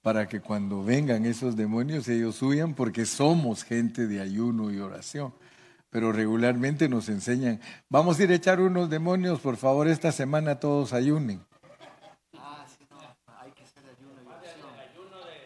Para 0.00 0.28
que 0.28 0.40
cuando 0.40 0.82
vengan 0.84 1.26
esos 1.26 1.56
demonios 1.56 2.08
ellos 2.08 2.40
huyan 2.40 2.74
porque 2.74 3.04
somos 3.04 3.64
gente 3.64 4.06
de 4.06 4.20
ayuno 4.20 4.70
y 4.70 4.78
oración. 4.78 5.34
Pero 5.90 6.12
regularmente 6.12 6.88
nos 6.88 7.08
enseñan, 7.08 7.60
vamos 7.88 8.18
a 8.18 8.22
ir 8.22 8.30
a 8.30 8.36
echar 8.36 8.60
unos 8.60 8.88
demonios, 8.88 9.40
por 9.40 9.56
favor, 9.56 9.88
esta 9.88 10.12
semana 10.12 10.60
todos 10.60 10.92
ayunen. 10.92 11.44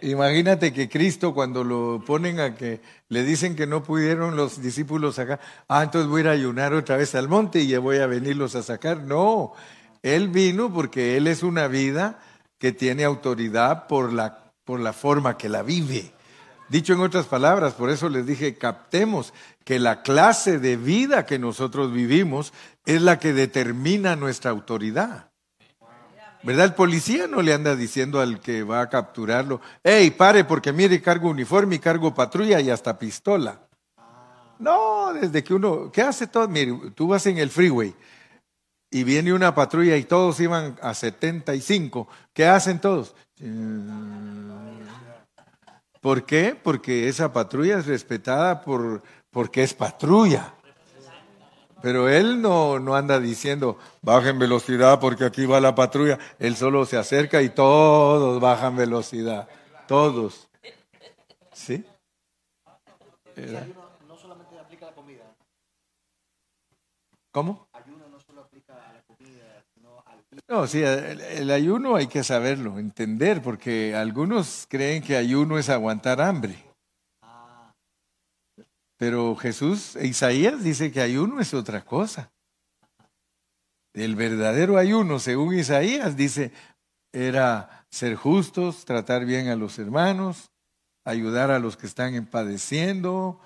Imagínate 0.05 0.75
que 0.75 0.91
Cristo 0.91 1.33
cuando 1.33 1.65
lo 1.65 2.03
ponen 2.05 2.39
a 2.39 2.55
que 2.55 2.83
le 3.09 3.25
dicen 3.25 3.57
que 3.57 3.67
no 3.67 3.83
pudieron 3.83 4.37
los 4.37 4.61
discípulos 4.61 5.19
acá, 5.19 5.41
ah, 5.67 5.83
entonces 5.83 6.11
voy 6.11 6.21
a 6.21 6.25
ir 6.25 6.29
a 6.29 6.33
ayunar 6.33 6.75
otra 6.75 6.99
vez 6.99 7.15
al 7.15 7.27
monte 7.27 7.61
y 7.61 7.69
ya 7.69 7.79
voy 7.79 7.97
a 7.99 8.07
venirlos 8.07 8.55
a 8.55 8.63
sacar. 8.63 9.01
No, 9.01 9.55
Él 10.03 10.29
vino 10.29 10.71
porque 10.71 11.17
Él 11.17 11.27
es 11.27 11.43
una 11.43 11.69
vida 11.69 12.19
que 12.59 12.73
tiene 12.73 13.05
autoridad 13.05 13.87
por 13.87 14.13
la, 14.13 14.53
por 14.65 14.79
la 14.79 14.93
forma 14.93 15.39
que 15.39 15.49
la 15.49 15.63
vive. 15.63 16.13
Dicho 16.69 16.93
en 16.93 17.01
otras 17.01 17.25
palabras, 17.25 17.73
por 17.73 17.89
eso 17.89 18.11
les 18.11 18.27
dije, 18.27 18.59
captemos 18.59 19.33
que 19.65 19.79
la 19.79 20.03
clase 20.03 20.59
de 20.59 20.77
vida 20.77 21.25
que 21.25 21.39
nosotros 21.39 21.93
vivimos 21.95 22.53
es 22.85 23.01
la 23.01 23.19
que 23.19 23.33
determina 23.33 24.17
nuestra 24.17 24.51
autoridad. 24.51 25.31
¿Verdad? 26.45 26.67
El 26.67 26.75
policía 26.75 27.27
no 27.27 27.41
le 27.41 27.55
anda 27.55 27.75
diciendo 27.75 28.21
al 28.21 28.39
que 28.39 28.63
va 28.63 28.83
a 28.83 28.89
capturarlo, 28.91 29.63
hey, 29.83 30.11
pare 30.11 30.45
porque 30.45 30.73
mire, 30.73 31.01
cargo 31.01 31.31
uniforme 31.31 31.77
y 31.77 31.79
cargo 31.79 32.15
patrulla 32.15 32.61
y 32.61 32.69
hasta 32.69 32.99
pistola. 32.99 33.61
No, 34.59 35.13
desde 35.15 35.43
que 35.43 35.55
uno, 35.55 35.91
¿qué 35.91 36.03
hace 36.03 36.27
todo? 36.27 36.47
Mire, 36.47 36.79
tú 36.95 37.09
vas 37.09 37.27
en 37.27 37.39
el 37.39 37.49
freeway 37.49 37.95
y 38.91 39.05
viene 39.05 39.33
una 39.33 39.55
patrulla 39.55 39.97
y 39.97 40.05
todos 40.05 40.39
iban 40.39 40.79
a 40.81 40.95
75. 40.95 42.07
¿Qué 42.33 42.47
hacen 42.47 42.79
todos? 42.79 43.15
¿Por 46.01 46.25
qué? 46.25 46.57
Porque 46.63 47.09
esa 47.09 47.33
patrulla 47.33 47.79
es 47.79 47.87
respetada 47.87 48.61
por, 48.61 49.03
porque 49.31 49.63
es 49.63 49.73
patrulla. 49.73 50.54
Pero 51.85 52.09
él 52.09 52.41
no, 52.41 52.78
no 52.78 52.97
anda 52.97 53.20
diciendo, 53.20 53.78
bajen 54.01 54.39
velocidad 54.39 54.99
porque 55.01 55.26
aquí 55.26 55.45
va 55.45 55.61
la 55.61 55.74
patrulla. 55.74 56.18
Él 56.39 56.57
solo 56.57 56.87
se 56.87 56.97
acerca 56.97 57.43
y 57.43 57.51
todos 57.51 58.41
bajan 58.41 58.74
velocidad. 58.74 59.47
Todos. 59.87 60.49
¿Sí? 61.53 61.85
Ayuno 63.37 63.91
no 64.09 64.16
solamente 64.16 64.59
aplica 64.59 64.87
la 64.87 64.93
comida. 64.93 65.24
¿Cómo? 67.30 67.68
Ayuno 67.74 68.09
no 68.11 68.18
solo 68.18 68.41
aplica 68.41 68.72
a 68.72 68.95
la 68.95 69.03
comida, 69.03 69.62
sino 69.74 70.03
al... 70.07 70.24
No, 70.49 70.66
sí, 70.66 70.82
el, 70.82 71.51
ayuno 71.51 71.97
hay 71.97 72.07
que 72.07 72.24
saberlo, 72.24 72.78
entender, 72.78 73.43
porque 73.43 73.95
algunos 73.95 74.66
creen 74.70 75.03
que 75.03 75.18
ayuno 75.18 75.59
es 75.59 75.68
aguantar 75.68 76.22
hambre. 76.22 76.64
Pero 78.97 79.35
Jesús, 79.37 79.97
Isaías 79.97 80.63
dice 80.63 80.93
que 80.93 81.01
ayuno 81.01 81.41
es 81.41 81.53
otra 81.55 81.85
cosa. 81.85 82.33
El 83.93 84.17
verdadero 84.17 84.77
ayuno, 84.77 85.19
según 85.19 85.55
Isaías, 85.55 86.17
dice, 86.17 86.53
era 87.13 87.87
ser 87.91 88.17
justos, 88.17 88.85
tratar 88.85 89.25
bien 89.25 89.49
a 89.49 89.57
los 89.57 89.79
hermanos, 89.79 90.51
ayudar 91.05 91.51
a 91.51 91.61
los 91.61 91.77
que 91.77 91.87
están 91.87 92.27
padeciendo. 92.27 93.41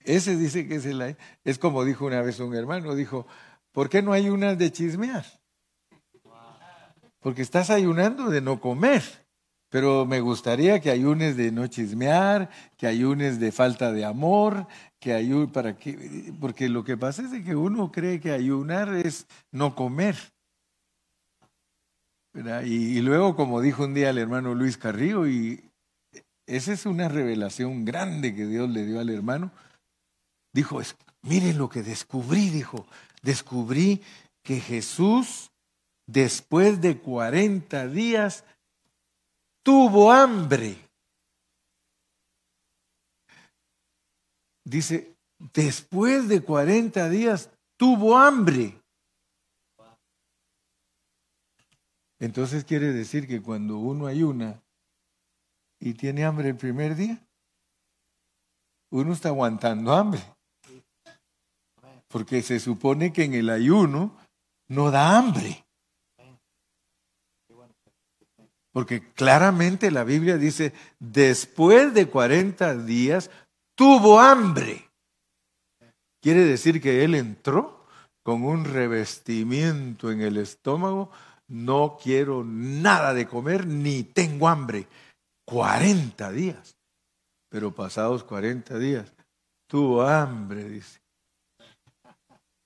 Ese 0.00 0.36
dice 0.36 0.66
que 0.66 0.76
es 0.76 0.86
el 0.86 1.16
Es 1.44 1.58
como 1.58 1.84
dijo 1.84 2.06
una 2.06 2.22
vez 2.22 2.40
un 2.40 2.54
hermano, 2.54 2.94
dijo, 2.94 3.26
¿por 3.72 3.88
qué 3.88 4.02
no 4.02 4.12
ayunas 4.12 4.58
de 4.58 4.72
chismear? 4.72 5.24
Porque 7.20 7.42
estás 7.42 7.70
ayunando 7.70 8.30
de 8.30 8.40
no 8.40 8.60
comer. 8.60 9.27
Pero 9.70 10.06
me 10.06 10.20
gustaría 10.20 10.80
que 10.80 10.90
ayunes 10.90 11.36
de 11.36 11.52
no 11.52 11.66
chismear, 11.66 12.50
que 12.76 12.86
ayunes 12.86 13.38
de 13.38 13.52
falta 13.52 13.92
de 13.92 14.04
amor, 14.04 14.66
que 14.98 15.12
ayunes 15.12 15.50
para 15.50 15.76
que, 15.76 16.32
porque 16.40 16.68
lo 16.68 16.84
que 16.84 16.96
pasa 16.96 17.22
es 17.22 17.44
que 17.44 17.54
uno 17.54 17.92
cree 17.92 18.18
que 18.20 18.32
ayunar 18.32 18.94
es 18.94 19.26
no 19.52 19.74
comer. 19.74 20.16
Y, 22.64 23.00
luego, 23.00 23.34
como 23.34 23.60
dijo 23.60 23.84
un 23.84 23.94
día 23.94 24.10
el 24.10 24.18
hermano 24.18 24.54
Luis 24.54 24.78
Carrillo, 24.78 25.26
y 25.26 25.60
esa 26.46 26.72
es 26.72 26.86
una 26.86 27.08
revelación 27.08 27.84
grande 27.84 28.34
que 28.34 28.46
Dios 28.46 28.70
le 28.70 28.86
dio 28.86 29.00
al 29.00 29.10
hermano, 29.10 29.50
dijo, 30.52 30.80
miren 31.22 31.58
lo 31.58 31.68
que 31.68 31.82
descubrí, 31.82 32.50
dijo, 32.50 32.86
descubrí 33.22 34.02
que 34.42 34.60
Jesús, 34.60 35.50
después 36.06 36.80
de 36.80 36.98
40 36.98 37.88
días, 37.88 38.44
tuvo 39.68 40.10
hambre. 40.10 40.78
Dice, 44.64 45.14
después 45.52 46.26
de 46.26 46.40
40 46.40 47.10
días 47.10 47.50
tuvo 47.76 48.16
hambre. 48.16 48.80
Entonces 52.18 52.64
quiere 52.64 52.94
decir 52.94 53.28
que 53.28 53.42
cuando 53.42 53.76
uno 53.76 54.06
ayuna 54.06 54.62
y 55.78 55.92
tiene 55.92 56.24
hambre 56.24 56.48
el 56.48 56.56
primer 56.56 56.96
día, 56.96 57.22
uno 58.90 59.12
está 59.12 59.28
aguantando 59.28 59.92
hambre. 59.92 60.22
Porque 62.08 62.40
se 62.40 62.58
supone 62.58 63.12
que 63.12 63.24
en 63.24 63.34
el 63.34 63.50
ayuno 63.50 64.16
no 64.66 64.90
da 64.90 65.18
hambre. 65.18 65.67
Porque 68.78 69.02
claramente 69.12 69.90
la 69.90 70.04
Biblia 70.04 70.36
dice, 70.36 70.72
después 71.00 71.92
de 71.94 72.06
40 72.06 72.76
días 72.84 73.28
tuvo 73.76 74.20
hambre. 74.20 74.88
Quiere 76.22 76.44
decir 76.44 76.80
que 76.80 77.02
él 77.02 77.16
entró 77.16 77.84
con 78.22 78.44
un 78.44 78.64
revestimiento 78.64 80.12
en 80.12 80.20
el 80.20 80.36
estómago, 80.36 81.10
no 81.48 81.98
quiero 82.00 82.44
nada 82.44 83.14
de 83.14 83.26
comer 83.26 83.66
ni 83.66 84.04
tengo 84.04 84.46
hambre. 84.46 84.86
40 85.44 86.30
días. 86.30 86.76
Pero 87.48 87.74
pasados 87.74 88.22
40 88.22 88.78
días, 88.78 89.12
tuvo 89.66 90.02
hambre, 90.02 90.68
dice. 90.68 91.00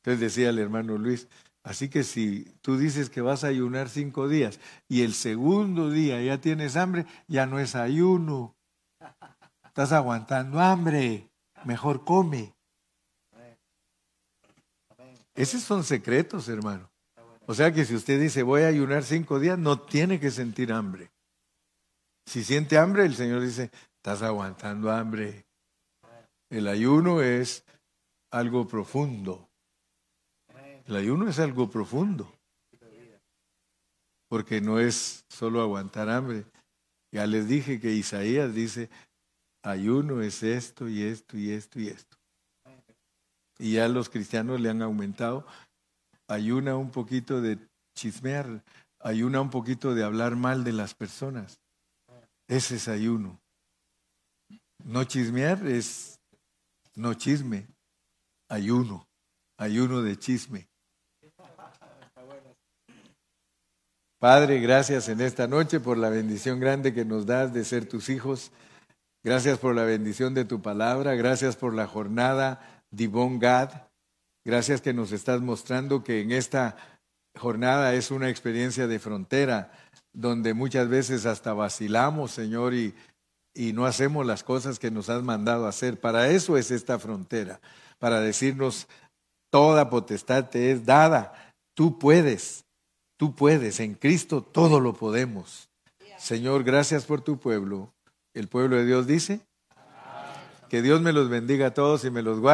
Entonces 0.02 0.20
decía 0.20 0.50
el 0.50 0.58
hermano 0.58 0.98
Luis, 0.98 1.26
así 1.62 1.88
que 1.88 2.02
si 2.02 2.44
tú 2.60 2.76
dices 2.76 3.10
que 3.10 3.20
vas 3.20 3.44
a 3.44 3.48
ayunar 3.48 3.88
cinco 3.88 4.28
días 4.28 4.60
y 4.88 5.02
el 5.02 5.14
segundo 5.14 5.90
día 5.90 6.20
ya 6.22 6.40
tienes 6.40 6.76
hambre, 6.76 7.06
ya 7.28 7.46
no 7.46 7.58
es 7.58 7.74
ayuno. 7.74 8.56
Estás 9.64 9.92
aguantando 9.92 10.60
hambre, 10.60 11.30
mejor 11.64 12.04
come. 12.04 12.54
Esos 15.34 15.62
son 15.62 15.82
secretos, 15.82 16.48
hermano. 16.48 16.90
O 17.46 17.54
sea 17.54 17.72
que 17.72 17.84
si 17.84 17.94
usted 17.94 18.20
dice 18.20 18.42
voy 18.42 18.62
a 18.62 18.68
ayunar 18.68 19.02
cinco 19.02 19.38
días, 19.40 19.58
no 19.58 19.80
tiene 19.80 20.20
que 20.20 20.30
sentir 20.30 20.72
hambre. 20.72 21.10
Si 22.26 22.44
siente 22.44 22.78
hambre, 22.78 23.04
el 23.04 23.14
Señor 23.14 23.40
dice, 23.40 23.70
estás 23.96 24.22
aguantando 24.22 24.90
hambre. 24.90 25.46
El 26.50 26.68
ayuno 26.68 27.22
es 27.22 27.64
algo 28.30 28.66
profundo. 28.68 29.48
El 30.86 30.96
ayuno 30.96 31.28
es 31.28 31.38
algo 31.38 31.70
profundo. 31.70 32.32
Porque 34.28 34.60
no 34.60 34.78
es 34.78 35.24
solo 35.28 35.60
aguantar 35.60 36.08
hambre. 36.08 36.44
Ya 37.12 37.26
les 37.26 37.46
dije 37.46 37.78
que 37.78 37.92
Isaías 37.92 38.54
dice, 38.54 38.88
ayuno 39.62 40.22
es 40.22 40.42
esto 40.42 40.88
y 40.88 41.02
esto 41.02 41.36
y 41.36 41.50
esto 41.50 41.78
y 41.78 41.88
esto. 41.88 42.16
Y 43.58 43.74
ya 43.74 43.88
los 43.88 44.08
cristianos 44.08 44.60
le 44.60 44.70
han 44.70 44.82
aumentado. 44.82 45.46
Ayuna 46.26 46.76
un 46.76 46.90
poquito 46.90 47.42
de 47.42 47.58
chismear, 47.94 48.64
ayuna 48.98 49.40
un 49.40 49.50
poquito 49.50 49.94
de 49.94 50.02
hablar 50.02 50.34
mal 50.36 50.64
de 50.64 50.72
las 50.72 50.94
personas. 50.94 51.60
Ese 52.48 52.76
es 52.76 52.88
ayuno. 52.88 53.38
No 54.84 55.04
chismear 55.04 55.66
es 55.66 56.18
no 56.94 57.14
chisme, 57.14 57.66
ayuno, 58.48 59.06
ayuno 59.58 60.02
de 60.02 60.18
chisme. 60.18 60.71
Padre, 64.22 64.60
gracias 64.60 65.08
en 65.08 65.20
esta 65.20 65.48
noche 65.48 65.80
por 65.80 65.98
la 65.98 66.08
bendición 66.08 66.60
grande 66.60 66.94
que 66.94 67.04
nos 67.04 67.26
das 67.26 67.52
de 67.52 67.64
ser 67.64 67.88
tus 67.88 68.08
hijos. 68.08 68.52
Gracias 69.24 69.58
por 69.58 69.74
la 69.74 69.82
bendición 69.82 70.32
de 70.32 70.44
tu 70.44 70.62
palabra. 70.62 71.16
Gracias 71.16 71.56
por 71.56 71.74
la 71.74 71.88
jornada 71.88 72.84
Divon 72.92 73.40
Gad. 73.40 73.70
Gracias 74.44 74.80
que 74.80 74.94
nos 74.94 75.10
estás 75.10 75.40
mostrando 75.40 76.04
que 76.04 76.20
en 76.20 76.30
esta 76.30 76.76
jornada 77.36 77.94
es 77.94 78.12
una 78.12 78.30
experiencia 78.30 78.86
de 78.86 79.00
frontera 79.00 79.72
donde 80.12 80.54
muchas 80.54 80.88
veces 80.88 81.26
hasta 81.26 81.52
vacilamos, 81.52 82.30
Señor, 82.30 82.74
y, 82.74 82.94
y 83.52 83.72
no 83.72 83.86
hacemos 83.86 84.24
las 84.24 84.44
cosas 84.44 84.78
que 84.78 84.92
nos 84.92 85.08
has 85.08 85.24
mandado 85.24 85.66
hacer. 85.66 85.98
Para 85.98 86.28
eso 86.28 86.56
es 86.56 86.70
esta 86.70 87.00
frontera, 87.00 87.60
para 87.98 88.20
decirnos, 88.20 88.86
toda 89.50 89.90
potestad 89.90 90.48
te 90.48 90.70
es 90.70 90.86
dada, 90.86 91.52
tú 91.74 91.98
puedes, 91.98 92.64
tú 93.22 93.36
puedes, 93.36 93.78
en 93.78 93.94
Cristo 93.94 94.42
todo 94.42 94.80
lo 94.80 94.94
podemos. 94.94 95.70
Señor, 96.18 96.64
gracias 96.64 97.04
por 97.04 97.20
tu 97.20 97.38
pueblo. 97.38 97.94
El 98.34 98.48
pueblo 98.48 98.74
de 98.74 98.84
Dios 98.84 99.06
dice, 99.06 99.46
que 100.68 100.82
Dios 100.82 101.00
me 101.02 101.12
los 101.12 101.28
bendiga 101.28 101.68
a 101.68 101.70
todos 101.72 102.04
y 102.04 102.10
me 102.10 102.22
los 102.22 102.40
guarde. 102.40 102.50